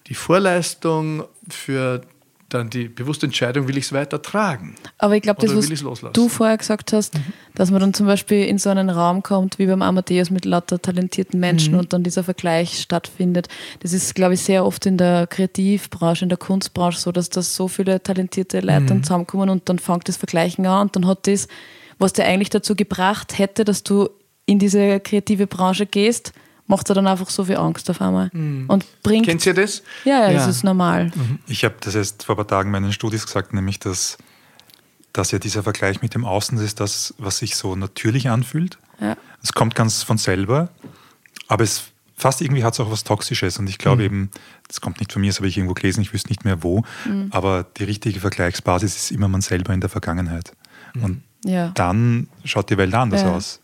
[0.08, 2.00] die Vorleistung für
[2.48, 4.74] dann die bewusste Entscheidung, will ich es weiter tragen?
[4.96, 7.34] Aber ich glaube, das, was du vorher gesagt hast, mhm.
[7.54, 10.80] dass man dann zum Beispiel in so einen Raum kommt, wie beim Amadeus mit lauter
[10.80, 11.80] talentierten Menschen mhm.
[11.80, 13.48] und dann dieser Vergleich stattfindet,
[13.80, 17.42] das ist, glaube ich, sehr oft in der Kreativbranche, in der Kunstbranche so, dass da
[17.42, 19.02] so viele talentierte Leute mhm.
[19.02, 21.48] zusammenkommen und dann fängt das Vergleichen an und dann hat das,
[21.98, 24.08] was dir eigentlich dazu gebracht hätte, dass du
[24.46, 26.32] in diese kreative Branche gehst,
[26.66, 28.30] macht er dann einfach so viel Angst auf einmal.
[28.32, 28.66] Mhm.
[28.68, 29.82] Und bringt, Kennt ihr das?
[30.04, 30.32] Ja, ja, ja.
[30.34, 31.06] das ist normal.
[31.14, 31.38] Mhm.
[31.46, 34.18] Ich habe das erst vor ein paar Tagen meinen Studis gesagt, nämlich, dass,
[35.12, 38.78] dass ja dieser Vergleich mit dem Außen ist das, was sich so natürlich anfühlt.
[39.00, 39.16] Ja.
[39.42, 40.68] Es kommt ganz von selber,
[41.46, 41.84] aber es
[42.18, 43.58] fast irgendwie hat es auch was Toxisches.
[43.58, 44.06] Und ich glaube mhm.
[44.06, 44.30] eben,
[44.66, 46.82] das kommt nicht von mir, das habe ich irgendwo gelesen, ich wüsste nicht mehr wo,
[47.06, 47.28] mhm.
[47.30, 50.52] aber die richtige Vergleichsbasis ist immer man selber in der Vergangenheit.
[50.94, 51.04] Mhm.
[51.04, 51.68] Und ja.
[51.74, 53.34] dann schaut die Welt anders ja.
[53.34, 53.60] aus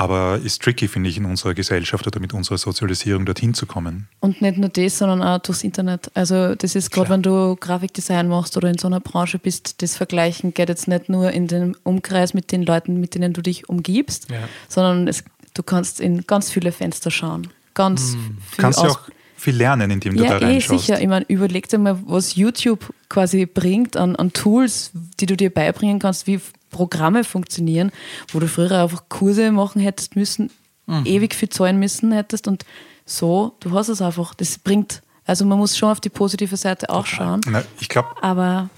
[0.00, 4.08] aber ist tricky, finde ich, in unserer Gesellschaft oder mit unserer Sozialisierung dorthin zu kommen.
[4.20, 6.10] Und nicht nur das, sondern auch durchs Internet.
[6.14, 9.98] Also das ist gerade, wenn du Grafikdesign machst oder in so einer Branche bist, das
[9.98, 13.68] Vergleichen geht jetzt nicht nur in den Umkreis mit den Leuten, mit denen du dich
[13.68, 14.38] umgibst, ja.
[14.68, 15.22] sondern es,
[15.52, 17.48] du kannst in ganz viele Fenster schauen.
[17.74, 18.38] Ganz hm.
[18.48, 19.00] viel Kannst du auch
[19.36, 20.70] viel lernen, indem du ja, da reinschaust.
[20.70, 21.02] Ja, eh sicher.
[21.02, 25.50] Ich meine, überleg dir mal, was YouTube quasi bringt an, an Tools, die du dir
[25.50, 26.40] beibringen kannst, wie
[26.70, 27.92] Programme funktionieren,
[28.32, 30.50] wo du früher einfach Kurse machen hättest müssen,
[30.86, 31.04] mhm.
[31.04, 32.64] ewig viel zahlen müssen hättest und
[33.04, 34.34] so, du hast es einfach.
[34.34, 37.40] Das bringt, also man muss schon auf die positive Seite auch schauen.
[37.46, 38.10] Na, ich glaube.
[38.22, 38.70] Aber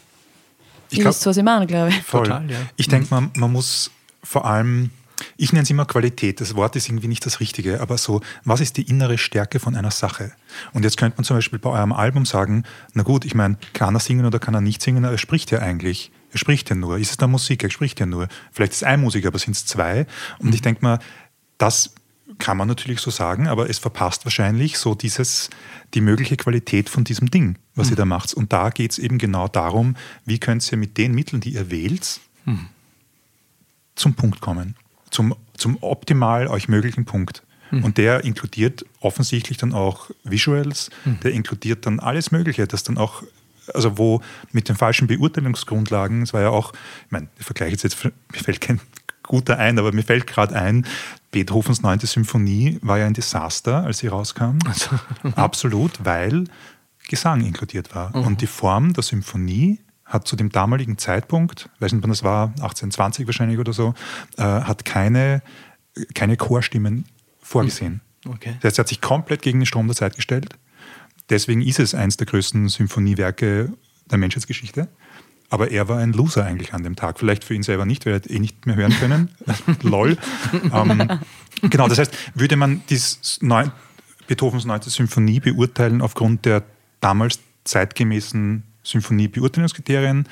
[0.91, 2.03] ich glaub, wisst, was ich meine, glaube ich.
[2.03, 2.25] Voll.
[2.25, 2.59] Total, ja.
[2.77, 3.91] Ich denke, man, man muss
[4.23, 4.91] vor allem
[5.37, 6.41] ich nenne es immer Qualität.
[6.41, 9.77] Das Wort ist irgendwie nicht das Richtige, aber so, was ist die innere Stärke von
[9.77, 10.33] einer Sache?
[10.73, 12.65] Und jetzt könnte man zum Beispiel bei eurem Album sagen,
[12.95, 15.05] na gut, ich meine, kann er singen oder kann er nicht singen?
[15.05, 16.11] Er spricht ja eigentlich.
[16.33, 16.99] Er spricht ja nur.
[16.99, 17.63] Ist es da Musik?
[17.63, 18.29] Er spricht ja nur.
[18.51, 20.07] Vielleicht ist es ein Musiker, aber sind es zwei?
[20.39, 20.99] Und ich denke mal,
[21.59, 21.95] das
[22.39, 25.51] kann man natürlich so sagen, aber es verpasst wahrscheinlich so dieses,
[25.95, 27.93] die mögliche Qualität von diesem Ding, was mhm.
[27.93, 28.35] ihr da macht.
[28.35, 31.71] Und da geht es eben genau darum, wie könnt ihr mit den Mitteln, die ihr
[31.71, 32.67] wählt, mhm.
[33.95, 34.77] zum Punkt kommen.
[35.11, 37.43] Zum, zum optimal euch möglichen Punkt.
[37.71, 37.85] Mhm.
[37.85, 41.21] Und der inkludiert offensichtlich dann auch Visuals, mhm.
[41.21, 43.23] der inkludiert dann alles Mögliche, das dann auch
[43.75, 44.21] also wo
[44.53, 46.73] mit den falschen Beurteilungsgrundlagen, es war ja auch,
[47.07, 48.81] ich meine, ich vergleiche jetzt, mir fällt kein
[49.23, 50.87] guter ein, aber mir fällt gerade ein,
[51.31, 52.01] Beethovens 9.
[52.01, 54.59] Symphonie war ja ein Desaster, als sie rauskam.
[54.67, 54.91] Also.
[55.37, 56.45] Absolut, weil
[57.09, 58.17] Gesang inkludiert war.
[58.17, 58.27] Mhm.
[58.27, 62.49] Und die Form der Symphonie hat zu dem damaligen Zeitpunkt, weiß nicht wann das war,
[62.49, 63.95] 1820 wahrscheinlich oder so,
[64.37, 65.43] äh, hat keine,
[66.15, 67.07] keine Chorstimmen
[67.41, 68.03] vorgesehen.
[68.25, 68.33] Mhm.
[68.33, 68.57] Okay.
[68.61, 70.57] Das heißt, er hat sich komplett gegen den Strom der Zeit gestellt
[71.31, 73.73] Deswegen ist es eines der größten Symphoniewerke
[74.11, 74.89] der Menschheitsgeschichte.
[75.51, 77.19] Aber er war ein Loser eigentlich an dem Tag.
[77.19, 79.31] Vielleicht für ihn selber nicht, weil er eh nicht mehr hören können.
[79.83, 80.17] Lol.
[80.73, 81.09] ähm,
[81.61, 83.39] genau, das heißt, würde man dies
[84.27, 84.83] Beethovens 9.
[84.83, 86.63] Symphonie beurteilen aufgrund der
[87.01, 90.27] damals zeitgemäßen Symphoniebeurteilungskriterien,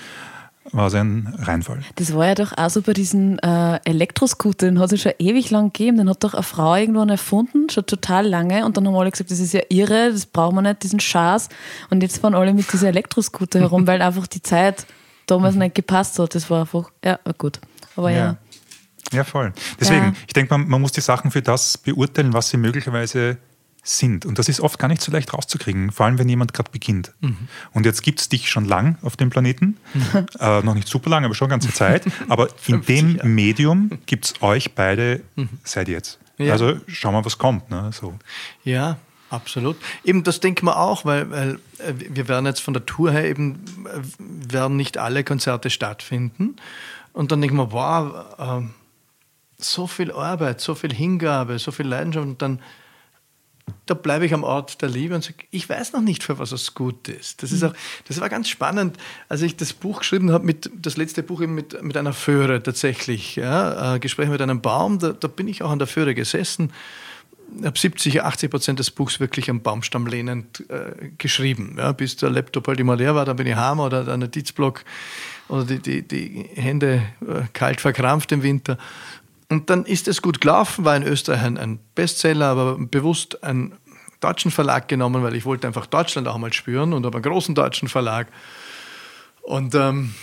[0.73, 1.81] war es ein Reinfall.
[1.97, 5.51] Das war ja doch auch so bei diesen äh, Elektroscooter, den hat es schon ewig
[5.51, 5.99] lang gegeben.
[5.99, 8.65] Den hat doch eine Frau irgendwann erfunden, schon total lange.
[8.65, 11.49] Und dann haben alle gesagt, das ist ja irre, das brauchen wir nicht, diesen Schaß.
[11.91, 14.87] Und jetzt fahren alle mit diesen Elektroscooter herum, weil einfach die Zeit
[15.27, 16.35] damals nicht gepasst hat.
[16.35, 17.61] Das war einfach, ja, gut.
[17.97, 18.19] Aber ja.
[18.19, 18.37] ja.
[19.13, 19.53] Ja, voll.
[19.81, 20.13] Deswegen, ja.
[20.27, 23.39] ich denke, man, man muss die Sachen für das beurteilen, was sie möglicherweise
[23.99, 24.25] sind.
[24.25, 27.13] Und das ist oft gar nicht so leicht rauszukriegen, vor allem wenn jemand gerade beginnt.
[27.21, 27.49] Mhm.
[27.73, 30.27] Und jetzt gibt es dich schon lang auf dem Planeten, mhm.
[30.39, 32.05] äh, noch nicht super lang, aber schon ganze Zeit.
[32.29, 33.29] aber in dem Jahre.
[33.29, 35.49] Medium gibt es euch beide mhm.
[35.65, 36.19] seit jetzt.
[36.39, 36.53] Ja.
[36.53, 37.71] Also schauen wir, was kommt.
[37.71, 37.91] Ne?
[37.93, 38.15] So.
[38.65, 38.97] Ja,
[39.29, 39.77] absolut.
[40.05, 43.29] Eben das denken wir auch, weil, weil äh, wir werden jetzt von der Tour her
[43.29, 46.57] eben, äh, werden nicht alle Konzerte stattfinden.
[47.13, 48.67] Und dann denken wir, wow, äh,
[49.59, 52.61] so viel Arbeit, so viel Hingabe, so viel Leidenschaft und dann
[53.87, 56.53] da bleibe ich am Ort der Liebe und sage, ich weiß noch nicht, für was
[56.53, 57.43] es gut ist.
[57.43, 57.75] Das, ist auch,
[58.07, 58.97] das war ganz spannend,
[59.29, 62.63] als ich das Buch geschrieben habe, mit, das letzte Buch eben mit, mit einer Föhre
[62.63, 66.15] tatsächlich, ja, äh, Gespräch mit einem Baum, da, da bin ich auch an der Föhre
[66.15, 66.73] gesessen,
[67.65, 72.31] habe 70, 80 Prozent des Buchs wirklich am Baumstamm lehnend äh, geschrieben, ja, bis der
[72.31, 74.85] Laptop halt immer leer war, dann bin ich heim oder der Notizblock
[75.49, 78.79] oder die, die, die Hände äh, kalt verkrampft im Winter
[79.51, 83.77] und dann ist es gut gelaufen, war in Österreich ein, Bestseller, aber bewusst einen
[84.21, 87.55] deutschen Verlag genommen, weil ich wollte einfach Deutschland auch mal spüren und habe einen großen
[87.55, 88.29] deutschen Verlag.
[89.43, 90.15] Und ähm,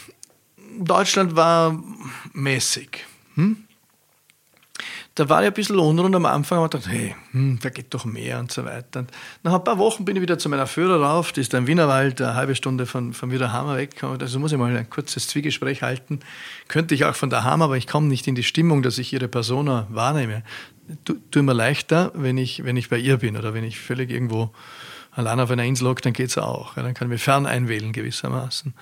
[0.80, 1.78] Deutschland war
[2.32, 3.06] mäßig.
[3.36, 3.67] Hm?
[5.18, 8.06] Da war ich ein bisschen unrund am Anfang, aber dachte, hey, hm, da geht doch
[8.06, 9.00] mehr und so weiter.
[9.00, 9.12] Und
[9.42, 11.66] nach ein paar Wochen bin ich wieder zu meiner Führer rauf, die ist da im
[11.66, 14.04] Wienerwald, eine halbe Stunde von, von wieder Hammer weg.
[14.04, 16.20] Also muss ich mal ein kurzes Zwiegespräch halten.
[16.68, 19.28] Könnte ich auch von daheim, aber ich komme nicht in die Stimmung, dass ich ihre
[19.28, 20.44] Persona wahrnehme.
[21.04, 24.52] Tut mir leichter, wenn ich, wenn ich bei ihr bin oder wenn ich völlig irgendwo
[25.14, 26.78] allein auf einer Insel hocke, dann geht es auch.
[26.78, 28.76] Ja, dann kann ich mich fern einwählen gewissermaßen.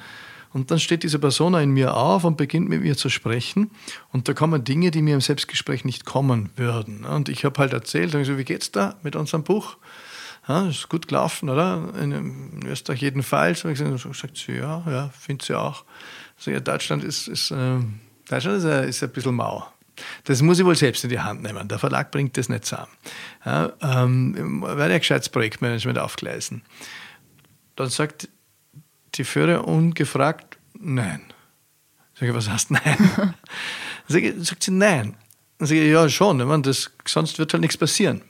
[0.55, 3.71] Und dann steht diese Persona in mir auf und beginnt mit mir zu sprechen.
[4.13, 7.03] Und da kommen Dinge, die mir im Selbstgespräch nicht kommen würden.
[7.03, 9.75] Und ich habe halt erzählt, so, wie geht's da mit unserem Buch?
[10.47, 11.89] Ja, ist gut gelaufen, oder?
[12.01, 13.65] In, Österreich jedenfalls.
[13.65, 15.83] Und ich gesagt, sie, ja, ja, finde sie auch.
[16.37, 17.79] Also, ja, Deutschland ist, ist, äh,
[18.29, 19.67] Deutschland ist, ist ein bisschen mau.
[20.23, 21.67] Das muss ich wohl selbst in die Hand nehmen.
[21.67, 22.93] Der Verlag bringt das nicht zusammen.
[23.45, 26.61] Ja, ähm, werde ich ein gescheites Projektmanagement aufgleisen.
[27.75, 28.29] Dann sagt
[29.17, 31.21] die Führer ungefragt, nein.
[32.13, 33.33] Sag ich, was heißt nein?
[34.07, 35.15] Sag ich, sagt sie, nein.
[35.57, 38.21] Dann sage ich, ja, schon, ich meine, das, sonst wird halt nichts passieren.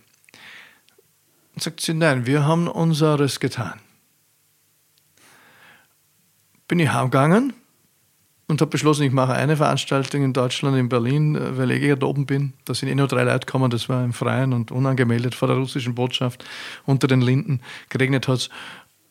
[1.54, 3.80] Dann sagt sie, nein, wir haben unseres getan.
[6.68, 7.54] Bin ich heimgegangen
[8.48, 12.26] und habe beschlossen, ich mache eine Veranstaltung in Deutschland, in Berlin, weil ich gerade oben
[12.26, 12.54] bin.
[12.66, 15.58] Da sind eh nur drei Leute gekommen, das war im Freien und unangemeldet vor der
[15.58, 16.46] russischen Botschaft
[16.86, 17.62] unter den Linden.
[17.90, 18.50] Geregnet hat es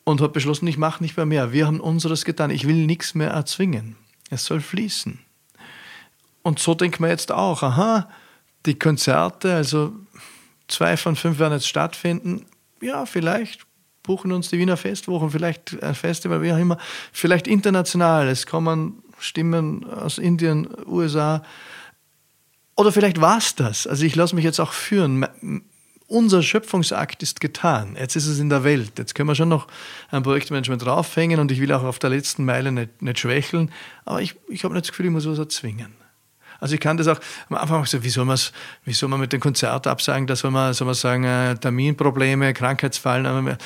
[0.05, 1.51] und habe beschlossen, ich mache nicht mehr mehr.
[1.51, 2.51] Wir haben unseres getan.
[2.51, 3.97] Ich will nichts mehr erzwingen.
[4.29, 5.19] Es soll fließen.
[6.43, 8.07] Und so denkt man jetzt auch, aha,
[8.65, 9.93] die Konzerte, also
[10.67, 12.45] zwei von fünf werden jetzt stattfinden.
[12.81, 13.65] Ja, vielleicht
[14.03, 16.77] buchen uns die Wiener Festwochen, vielleicht ein Festival, wie auch immer,
[17.11, 18.27] vielleicht international.
[18.27, 21.41] Es kommen Stimmen aus Indien, USA.
[22.75, 23.87] Oder vielleicht war es das.
[23.87, 25.25] Also ich lasse mich jetzt auch führen
[26.07, 27.95] unser Schöpfungsakt ist getan.
[27.99, 28.93] Jetzt ist es in der Welt.
[28.97, 29.67] Jetzt können wir schon noch
[30.11, 33.71] ein Projektmanagement draufhängen und ich will auch auf der letzten Meile nicht, nicht schwächeln.
[34.05, 35.93] Aber ich, ich habe nicht das Gefühl, ich muss was erzwingen.
[36.59, 38.27] Also ich kann das auch am Anfang auch so, wie soll,
[38.85, 40.27] wie soll man mit dem Konzert absagen?
[40.27, 43.57] Da soll man, soll man sagen, äh, Terminprobleme, Krankheitsfallen.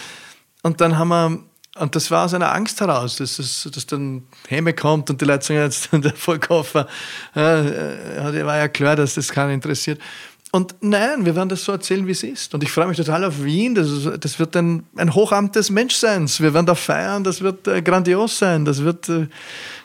[0.64, 1.40] Und dann haben wir,
[1.78, 5.26] und das war aus einer Angst heraus, dass, dass, dass dann Hemme kommt und die
[5.26, 6.88] Leute sagen, jetzt der Vollkoffer.
[7.36, 10.02] Äh, war ja klar, dass das keinen interessiert.
[10.52, 12.56] Und nein, wir werden das so erzählen, wie es ist.
[12.56, 13.76] Und ich freue mich total auf Wien.
[13.76, 13.88] Das,
[14.20, 16.42] das wird ein, ein Hochamt des Menschseins.
[16.42, 17.24] Wir werden da feiern.
[17.24, 18.66] Das wird äh, grandios sein.
[18.66, 19.28] Das wird äh,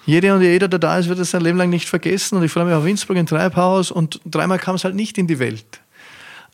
[0.07, 2.39] jede und jeder, der da ist, wird es sein Leben lang nicht vergessen.
[2.39, 3.91] Und ich freue mich auf Innsbruck in Treibhaus.
[3.91, 5.81] Und dreimal kam es halt nicht in die Welt.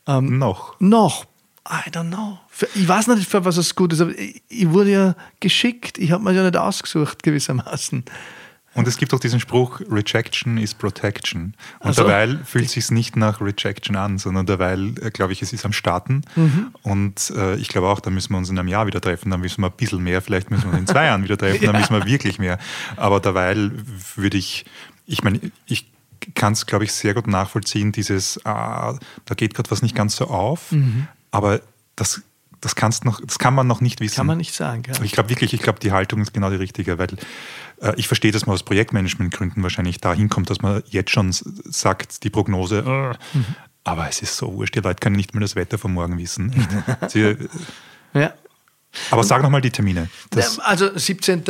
[0.08, 0.74] Ähm, noch.
[0.80, 1.26] Noch.
[1.68, 2.38] I don't know.
[2.74, 5.98] Ich weiß nicht, für was es gut ist, aber ich wurde ja geschickt.
[5.98, 8.04] Ich habe mir ja nicht ausgesucht, gewissermaßen.
[8.74, 11.54] Und es gibt auch diesen Spruch, Rejection is Protection.
[11.80, 15.42] Und also, derweil fühlt es sich nicht nach Rejection an, sondern derweil, äh, glaube ich,
[15.42, 16.22] es ist am Starten.
[16.36, 16.68] Mhm.
[16.82, 19.40] Und äh, ich glaube auch, da müssen wir uns in einem Jahr wieder treffen, dann
[19.40, 21.72] müssen wir ein bisschen mehr, vielleicht müssen wir uns in zwei Jahren wieder treffen, ja.
[21.72, 22.58] dann müssen wir wirklich mehr.
[22.96, 23.72] Aber derweil
[24.14, 24.64] würde ich,
[25.06, 25.90] ich meine, ich
[26.34, 30.14] kann es, glaube ich, sehr gut nachvollziehen, dieses, ah, da geht gerade was nicht ganz
[30.14, 31.08] so auf, mhm.
[31.32, 31.60] aber
[31.96, 32.22] das
[32.60, 34.16] das, kannst noch, das kann man noch nicht wissen.
[34.16, 34.82] Kann man nicht sagen.
[34.86, 35.02] Ja.
[35.02, 37.08] Ich glaube wirklich, ich glaube, die Haltung ist genau die richtige, weil
[37.96, 42.30] ich verstehe, dass man aus Projektmanagementgründen wahrscheinlich dahin kommt, dass man jetzt schon sagt, die
[42.30, 43.44] Prognose, äh, mhm.
[43.84, 46.54] aber es ist so wurscht, die Leute können nicht mehr das Wetter von morgen wissen.
[47.08, 47.36] Sie,
[48.12, 48.34] ja.
[49.10, 50.10] Aber sag nochmal die Termine.
[50.30, 51.44] Das also 17.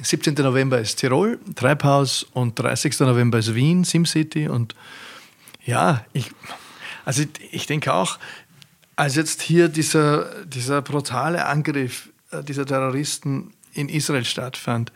[0.00, 0.34] 17.
[0.34, 3.00] November ist Tirol, Treibhaus und 30.
[3.00, 4.48] November ist Wien, SimCity.
[4.48, 4.74] Und
[5.64, 6.30] ja, ich,
[7.04, 8.18] also ich, denke auch,
[8.94, 14.92] als jetzt hier dieser, dieser brutale Angriff äh, dieser Terroristen in Israel stattfand,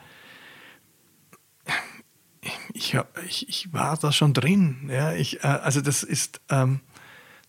[2.74, 4.90] ich, ich, ich war da schon drin.
[4.92, 6.80] Ja, ich, äh, also das ist ähm,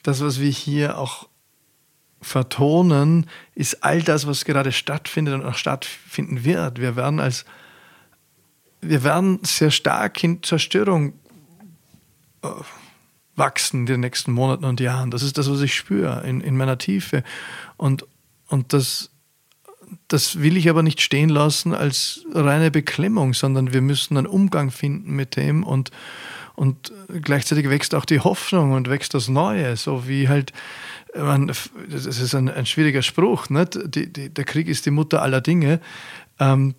[0.04, 1.28] das, was wir hier auch
[2.22, 6.80] vertonen, ist all das, was gerade stattfindet und auch stattfinden wird.
[6.80, 7.46] Wir werden als
[8.84, 11.14] wir werden sehr stark in Zerstörung
[12.42, 12.50] äh,
[13.36, 15.10] wachsen in den nächsten Monaten und Jahren.
[15.10, 17.24] Das ist das, was ich spüre in, in meiner Tiefe.
[17.78, 18.06] Und,
[18.48, 19.10] und das,
[20.08, 24.72] das will ich aber nicht stehen lassen als reine Beklemmung, sondern wir müssen einen Umgang
[24.72, 25.92] finden mit dem und,
[26.56, 30.54] und gleichzeitig wächst auch die Hoffnung und wächst das Neue, so wie halt
[31.16, 33.78] man, das ist ein, ein schwieriger Spruch, nicht?
[33.86, 35.80] Die, die, der Krieg ist die Mutter aller Dinge.
[36.40, 36.76] Ähm,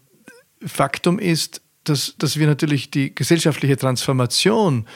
[0.64, 4.86] Faktum ist, dass, dass wir natürlich die gesellschaftliche Transformation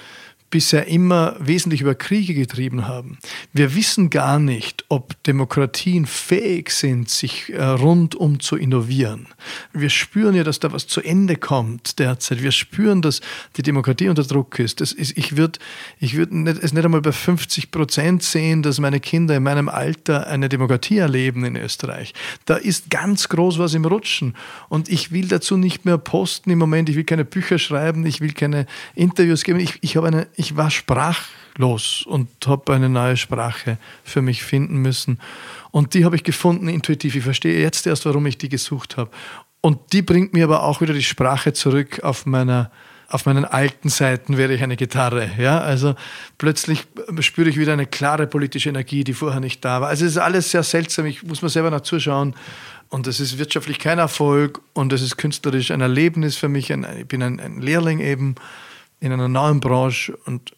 [0.50, 3.18] bisher immer wesentlich über Kriege getrieben haben.
[3.52, 9.26] Wir wissen gar nicht, ob Demokratien fähig sind, sich äh, rundum zu innovieren.
[9.72, 12.42] Wir spüren ja, dass da was zu Ende kommt derzeit.
[12.42, 13.20] Wir spüren, dass
[13.56, 14.80] die Demokratie unter Druck ist.
[14.80, 15.58] Ist ich würde
[16.00, 16.32] ich würd
[16.62, 20.98] es nicht einmal bei 50 Prozent sehen, dass meine Kinder in meinem Alter eine Demokratie
[20.98, 22.14] erleben in Österreich.
[22.46, 24.34] Da ist ganz groß was im Rutschen.
[24.68, 26.88] Und ich will dazu nicht mehr posten im Moment.
[26.88, 28.06] Ich will keine Bücher schreiben.
[28.06, 29.60] Ich will keine Interviews geben.
[29.60, 34.76] Ich, ich habe eine ich war sprachlos und habe eine neue Sprache für mich finden
[34.76, 35.20] müssen.
[35.72, 37.16] Und die habe ich gefunden intuitiv.
[37.16, 39.10] Ich verstehe jetzt erst, warum ich die gesucht habe.
[39.60, 42.70] Und die bringt mir aber auch wieder die Sprache zurück auf meiner
[43.10, 45.30] auf meinen alten Seiten wäre ich eine Gitarre.
[45.38, 45.60] Ja?
[45.60, 45.94] Also
[46.36, 46.86] plötzlich
[47.20, 49.88] spüre ich wieder eine klare politische Energie, die vorher nicht da war.
[49.88, 51.06] Also es ist alles sehr seltsam.
[51.06, 52.34] Ich muss mir selber noch zuschauen.
[52.90, 56.68] Und es ist wirtschaftlich kein Erfolg und es ist künstlerisch ein Erlebnis für mich.
[56.68, 58.34] Ich bin ein, ein Lehrling eben
[59.00, 60.54] in einer neuen Branche und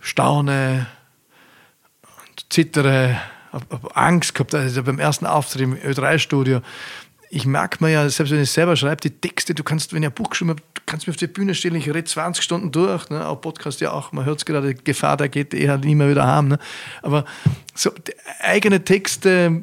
[0.00, 0.86] staune
[2.02, 3.18] und zittere,
[3.52, 6.60] habe Angst gehabt, also beim ersten Auftritt im Ö3-Studio.
[7.30, 10.08] Ich merke mir ja, selbst wenn ich selber schreibe, die Texte, du kannst, wenn ich
[10.08, 12.72] ein Buch geschrieben habe, du kannst mir auf die Bühne stellen, ich rede 20 Stunden
[12.72, 13.26] durch, ne?
[13.26, 16.10] auch Podcast ja auch, man hört es gerade, Gefahr, da geht eh halt nie mehr
[16.10, 16.48] wieder haben.
[16.48, 16.58] Ne?
[17.00, 17.24] Aber
[17.74, 17.90] so
[18.40, 19.62] eigene Texte,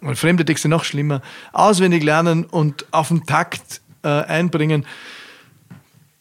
[0.00, 1.22] oder fremde Texte noch schlimmer,
[1.52, 4.86] auswendig lernen und auf den Takt äh, einbringen,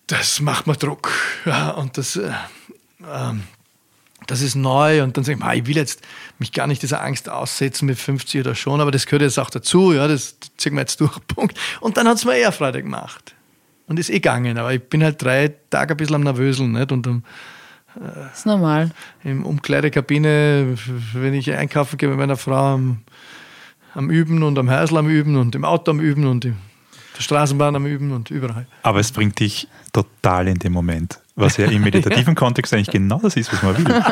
[0.08, 1.12] das macht mir Druck.
[1.45, 3.34] Ja, und das, äh, äh,
[4.28, 5.03] das ist neu.
[5.03, 6.01] Und dann sage ich, ich will jetzt
[6.39, 9.49] mich gar nicht dieser Angst aussetzen mit 50 oder schon, aber das gehört jetzt auch
[9.49, 9.93] dazu.
[9.93, 11.16] Ja, das ziehen wir jetzt durch.
[11.28, 11.58] Punkt.
[11.82, 13.36] Und dann hat es mir eher Freude gemacht.
[13.88, 14.58] Und ist eh gegangen.
[14.58, 16.72] Aber ich bin halt drei Tage ein bisschen am Nervöseln.
[16.72, 16.91] Nicht?
[16.91, 17.24] Und um,
[17.95, 18.91] äh, das ist normal.
[19.24, 20.76] Im Umkleidekabine,
[21.14, 23.01] wenn ich einkaufen gehe mit meiner Frau, am,
[23.93, 26.58] am Üben und am Häusl am Üben und im Auto am Üben und im
[27.16, 28.68] der Straßenbahn am Üben und überall.
[28.84, 33.20] Aber es bringt dich total in den Moment, was ja im meditativen Kontext eigentlich genau
[33.20, 34.03] das ist, was man will.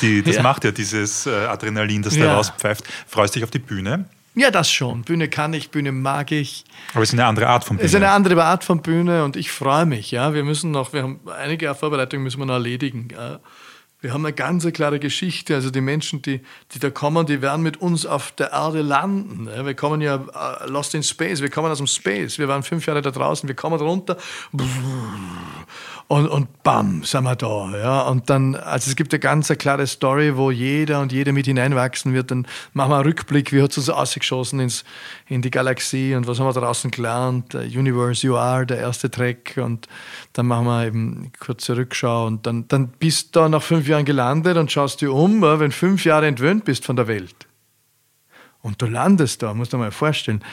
[0.00, 0.42] Die, das ja.
[0.42, 2.34] macht ja dieses äh, Adrenalin, das da ja.
[2.34, 2.84] rauspfeift.
[3.06, 4.04] Freust dich auf die Bühne?
[4.34, 5.02] Ja, das schon.
[5.02, 6.64] Bühne kann ich, Bühne mag ich.
[6.94, 7.86] Aber es ist eine andere Art von Bühne.
[7.86, 10.10] Es ist eine andere Art von Bühne und ich freue mich.
[10.10, 13.08] Ja, wir müssen noch, wir haben einige Vorbereitungen müssen wir noch erledigen.
[13.12, 13.40] Ja.
[14.02, 15.54] Wir haben eine ganz klare Geschichte.
[15.54, 16.40] Also die Menschen, die,
[16.72, 19.46] die da kommen, die werden mit uns auf der Erde landen.
[19.46, 21.40] Wir kommen ja uh, lost in space.
[21.40, 22.36] Wir kommen aus dem Space.
[22.36, 23.48] Wir waren fünf Jahre da draußen.
[23.48, 24.16] Wir kommen runter
[26.08, 27.70] und, und bam, sind wir da.
[27.76, 28.02] Ja.
[28.02, 32.12] Und dann, also es gibt eine ganz klare Story, wo jeder und jede mit hineinwachsen
[32.12, 32.30] wird.
[32.30, 34.84] Dann machen wir einen Rückblick, wie hat es uns ausgeschossen ins,
[35.26, 37.54] in die Galaxie und was haben wir draußen gelernt.
[37.54, 39.54] Universe You Are, der erste Track.
[39.56, 39.88] Und
[40.34, 42.26] dann machen wir eben eine kurze Rückschau.
[42.26, 45.72] Und dann, dann bist du da nach fünf Jahren gelandet und schaust dir um, wenn
[45.72, 47.46] fünf Jahre entwöhnt bist von der Welt.
[48.60, 50.44] Und du landest da, musst du dir mal vorstellen,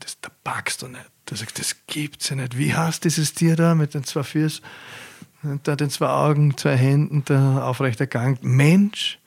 [0.00, 1.13] das, da packst du nicht.
[1.26, 2.58] Du sagst, das gibt's ja nicht.
[2.58, 4.64] Wie heißt dieses Tier da mit den zwei Füßen,
[5.62, 8.38] da den zwei Augen, zwei Händen, der aufrechter Gang?
[8.42, 9.18] Mensch,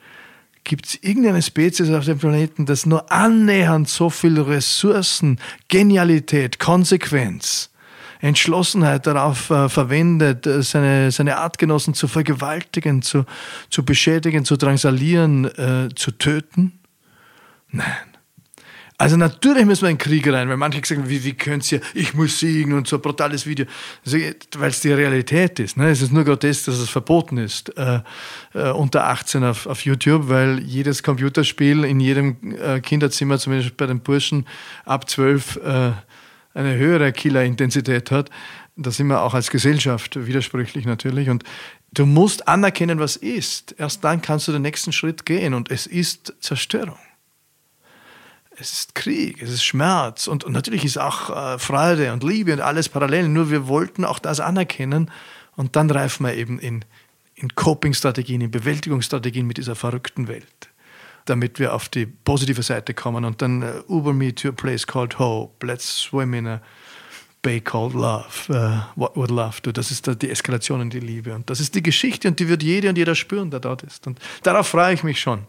[0.68, 5.40] gibt es irgendeine Spezies auf dem Planeten, das nur annähernd so viel Ressourcen,
[5.70, 7.72] Genialität, Konsequenz,
[8.20, 13.26] Entschlossenheit darauf äh, verwendet, äh, seine, seine Artgenossen zu vergewaltigen, zu,
[13.70, 16.80] zu beschädigen, zu drangsalieren, äh, zu töten?
[17.70, 18.17] Nein.
[19.08, 21.80] Also natürlich müssen wir in den Krieg rein, weil manche sagen, wie, wie könnt ihr,
[21.94, 23.66] ich muss siegen und so ein brutales Video.
[24.04, 24.18] Also,
[24.58, 25.78] weil es die Realität ist.
[25.78, 25.90] Ne?
[25.90, 28.02] Es ist nur grotesk, dass es verboten ist äh,
[28.54, 33.86] äh, unter 18 auf, auf YouTube, weil jedes Computerspiel in jedem äh, Kinderzimmer, zumindest bei
[33.86, 34.46] den Burschen
[34.84, 35.92] ab 12, äh,
[36.54, 38.30] eine höhere Killerintensität hat.
[38.76, 41.30] Da sind wir auch als Gesellschaft widersprüchlich natürlich.
[41.30, 41.46] Und
[41.94, 43.74] du musst anerkennen, was ist.
[43.78, 46.98] Erst dann kannst du den nächsten Schritt gehen und es ist Zerstörung
[48.60, 52.54] es ist Krieg, es ist Schmerz und, und natürlich ist auch äh, Freude und Liebe
[52.54, 53.30] und alles parallel.
[53.30, 55.12] Nur wir wollten auch das anerkennen
[55.56, 56.84] und dann reifen wir eben in,
[57.36, 60.70] in Coping-Strategien, in Bewältigungsstrategien mit dieser verrückten Welt,
[61.26, 64.88] damit wir auf die positive Seite kommen und dann uh, Uber me to a place
[64.88, 66.62] called Hope, let's swim in a
[67.42, 69.72] Bay Called Love, uh, What Would Love Do.
[69.72, 71.34] Das ist die Eskalation in die Liebe.
[71.34, 74.08] Und das ist die Geschichte und die wird jede und jeder spüren, der dort ist.
[74.08, 75.44] Und darauf freue ich mich schon.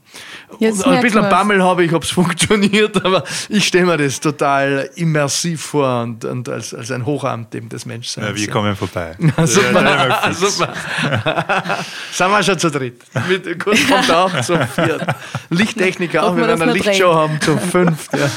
[0.58, 1.30] Jetzt ein bisschen was.
[1.30, 6.24] Bammel habe ich, ob es funktioniert, aber ich stelle mir das total immersiv vor und,
[6.24, 8.28] und als, als ein Hochamt eben des Menschseins.
[8.28, 9.16] Ja, wir kommen vorbei.
[9.44, 9.82] super.
[9.82, 10.74] Ja, super.
[12.12, 13.02] Sind wir schon zu dritt.
[13.28, 15.04] Mit, kurz kommt auch zu viert.
[15.50, 18.12] Lichttechniker auch, wir werden eine Lichtshow haben zu fünft.
[18.12, 18.30] Ja.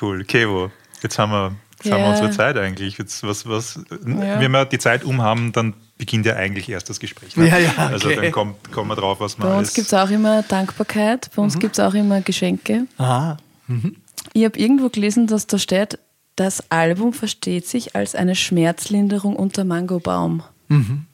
[0.00, 0.24] Cool.
[0.24, 0.70] Kevo,
[1.02, 1.52] jetzt haben wir
[1.84, 1.98] Jetzt yeah.
[1.98, 2.96] haben wir unsere Zeit eigentlich.
[2.96, 4.40] Jetzt, was, was, ja.
[4.40, 7.36] Wenn wir die Zeit um haben, dann beginnt ja eigentlich erst das Gespräch.
[7.36, 7.48] Ne?
[7.48, 7.92] Ja, ja, okay.
[7.92, 11.30] Also dann kommt, kommen wir drauf, was man Bei uns gibt es auch immer Dankbarkeit,
[11.36, 11.60] bei uns mhm.
[11.60, 12.86] gibt es auch immer Geschenke.
[12.96, 13.36] Aha.
[13.66, 13.96] Mhm.
[14.32, 15.98] Ich habe irgendwo gelesen, dass da steht,
[16.36, 20.42] das Album versteht sich als eine Schmerzlinderung unter Mangobaum.
[20.68, 21.04] Mhm.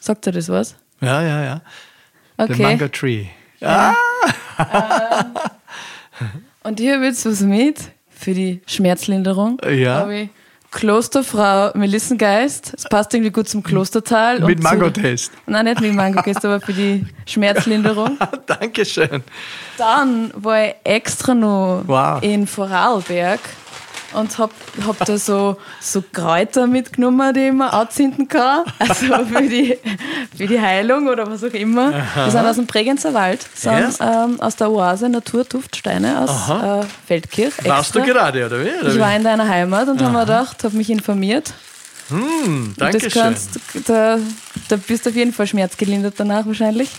[0.00, 0.76] Sagt er das was?
[1.00, 1.62] Ja, ja, ja.
[2.36, 2.54] Okay.
[2.54, 3.26] The Mango Tree.
[3.60, 3.96] Ja.
[4.58, 5.24] Ah.
[6.20, 6.30] ähm,
[6.62, 7.90] und ich habe jetzt was mit
[8.20, 9.58] für die Schmerzlinderung.
[9.68, 10.00] Ja.
[10.00, 10.28] Habe ich
[10.70, 12.74] Klosterfrau Melissengeist.
[12.76, 14.40] Es passt irgendwie gut zum Klostertal.
[14.40, 15.32] Mit Mango-Test.
[15.46, 18.16] Nein, nicht mit Mango-Test, aber für die Schmerzlinderung.
[18.46, 19.22] Dankeschön.
[19.78, 22.22] Dann war ich extra noch wow.
[22.22, 23.40] in Vorarlberg
[24.12, 24.50] und hab,
[24.86, 28.64] hab da so, so Kräuter mitgenommen, die man anzünden kann.
[28.78, 29.78] Also für die,
[30.36, 31.94] für die Heilung oder was auch immer.
[31.94, 32.24] Aha.
[32.26, 33.98] Die sind aus dem Bregenzer Wald, sind yes.
[34.00, 37.54] ähm, aus der Oase Naturduftsteine aus äh, Feldkirch.
[37.64, 38.70] Warst du gerade, oder wie?
[38.80, 41.52] Oder ich war in deiner Heimat und habe mir gedacht, habe mich informiert.
[42.08, 43.84] Hm, danke das kannst, schön.
[43.86, 44.18] Da,
[44.68, 46.90] da bist du auf jeden Fall schmerzgelindert danach wahrscheinlich.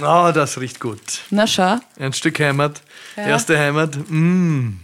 [0.00, 1.00] Oh, das riecht gut.
[1.30, 1.78] Na schau.
[1.98, 2.82] Ein Stück Heimat.
[3.16, 3.24] Ja.
[3.24, 3.96] Erste Heimat.
[4.08, 4.74] Mmh.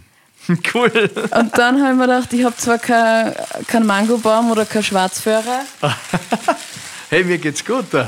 [0.73, 1.09] Cool.
[1.31, 3.33] Und dann habe ich mir gedacht, ich habe zwar keinen
[3.67, 5.61] kein Mangobaum oder keinen Schwarzföhrer.
[7.09, 8.07] hey, mir geht's gut da.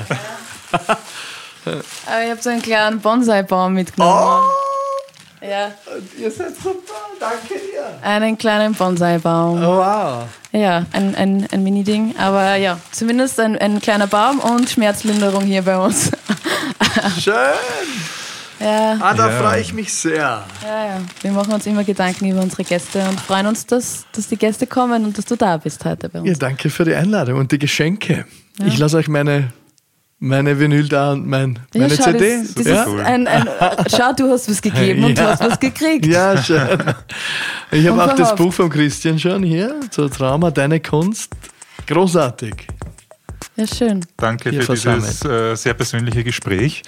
[2.05, 4.43] Aber ich habe so einen kleinen Bonsai-Baum mitgenommen.
[4.43, 5.45] Oh.
[5.45, 5.71] Ja.
[6.19, 7.99] Ihr seid super, danke dir.
[8.01, 9.63] Einen kleinen Bonsai-Baum.
[9.63, 10.23] Oh, wow.
[10.51, 12.15] Ja, ein, ein, ein Mini-Ding.
[12.17, 16.11] Aber ja, zumindest ein, ein kleiner Baum und Schmerzlinderung hier bei uns.
[17.19, 17.35] Schön.
[18.59, 18.97] Ja.
[18.99, 19.41] Ah, da ja.
[19.41, 20.43] freue ich mich sehr.
[20.63, 21.01] Ja, ja.
[21.21, 24.67] Wir machen uns immer Gedanken über unsere Gäste und freuen uns, dass, dass die Gäste
[24.67, 26.29] kommen und dass du da bist heute bei uns.
[26.29, 28.25] Ja, danke für die Einladung und die Geschenke.
[28.59, 28.65] Ja.
[28.65, 29.53] Ich lasse euch meine,
[30.19, 32.37] meine Vinyl da und mein, meine schau, CD.
[32.41, 32.83] Das, das ja?
[32.83, 33.49] ist ein, ein,
[33.89, 36.05] schau, du hast was gegeben und du hast was gekriegt.
[36.05, 36.79] Ja, schön.
[37.71, 41.31] Ich habe auch das Buch von Christian schon hier, zur Trauma, deine Kunst.
[41.85, 42.67] Großartig.
[43.57, 44.05] Ja, schön.
[44.17, 46.83] Danke für dieses äh, sehr persönliche Gespräch.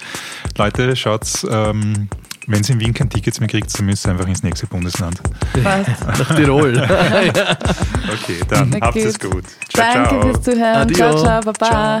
[0.56, 2.08] Leute, schaut, ähm,
[2.46, 5.20] wenn ihr in Wien kein Ticket mehr kriegt, dann müsst ihr einfach ins nächste Bundesland.
[5.64, 6.76] Nach Tirol.
[6.78, 9.44] okay, dann habt es gut.
[9.74, 10.22] Ciao, Danke ciao.
[10.22, 10.76] fürs Zuhören.
[10.76, 10.96] Adio.
[10.96, 12.00] Ciao, ciao, baba.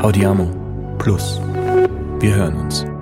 [0.00, 1.40] Audiamo Plus.
[2.20, 2.93] Wir hören uns.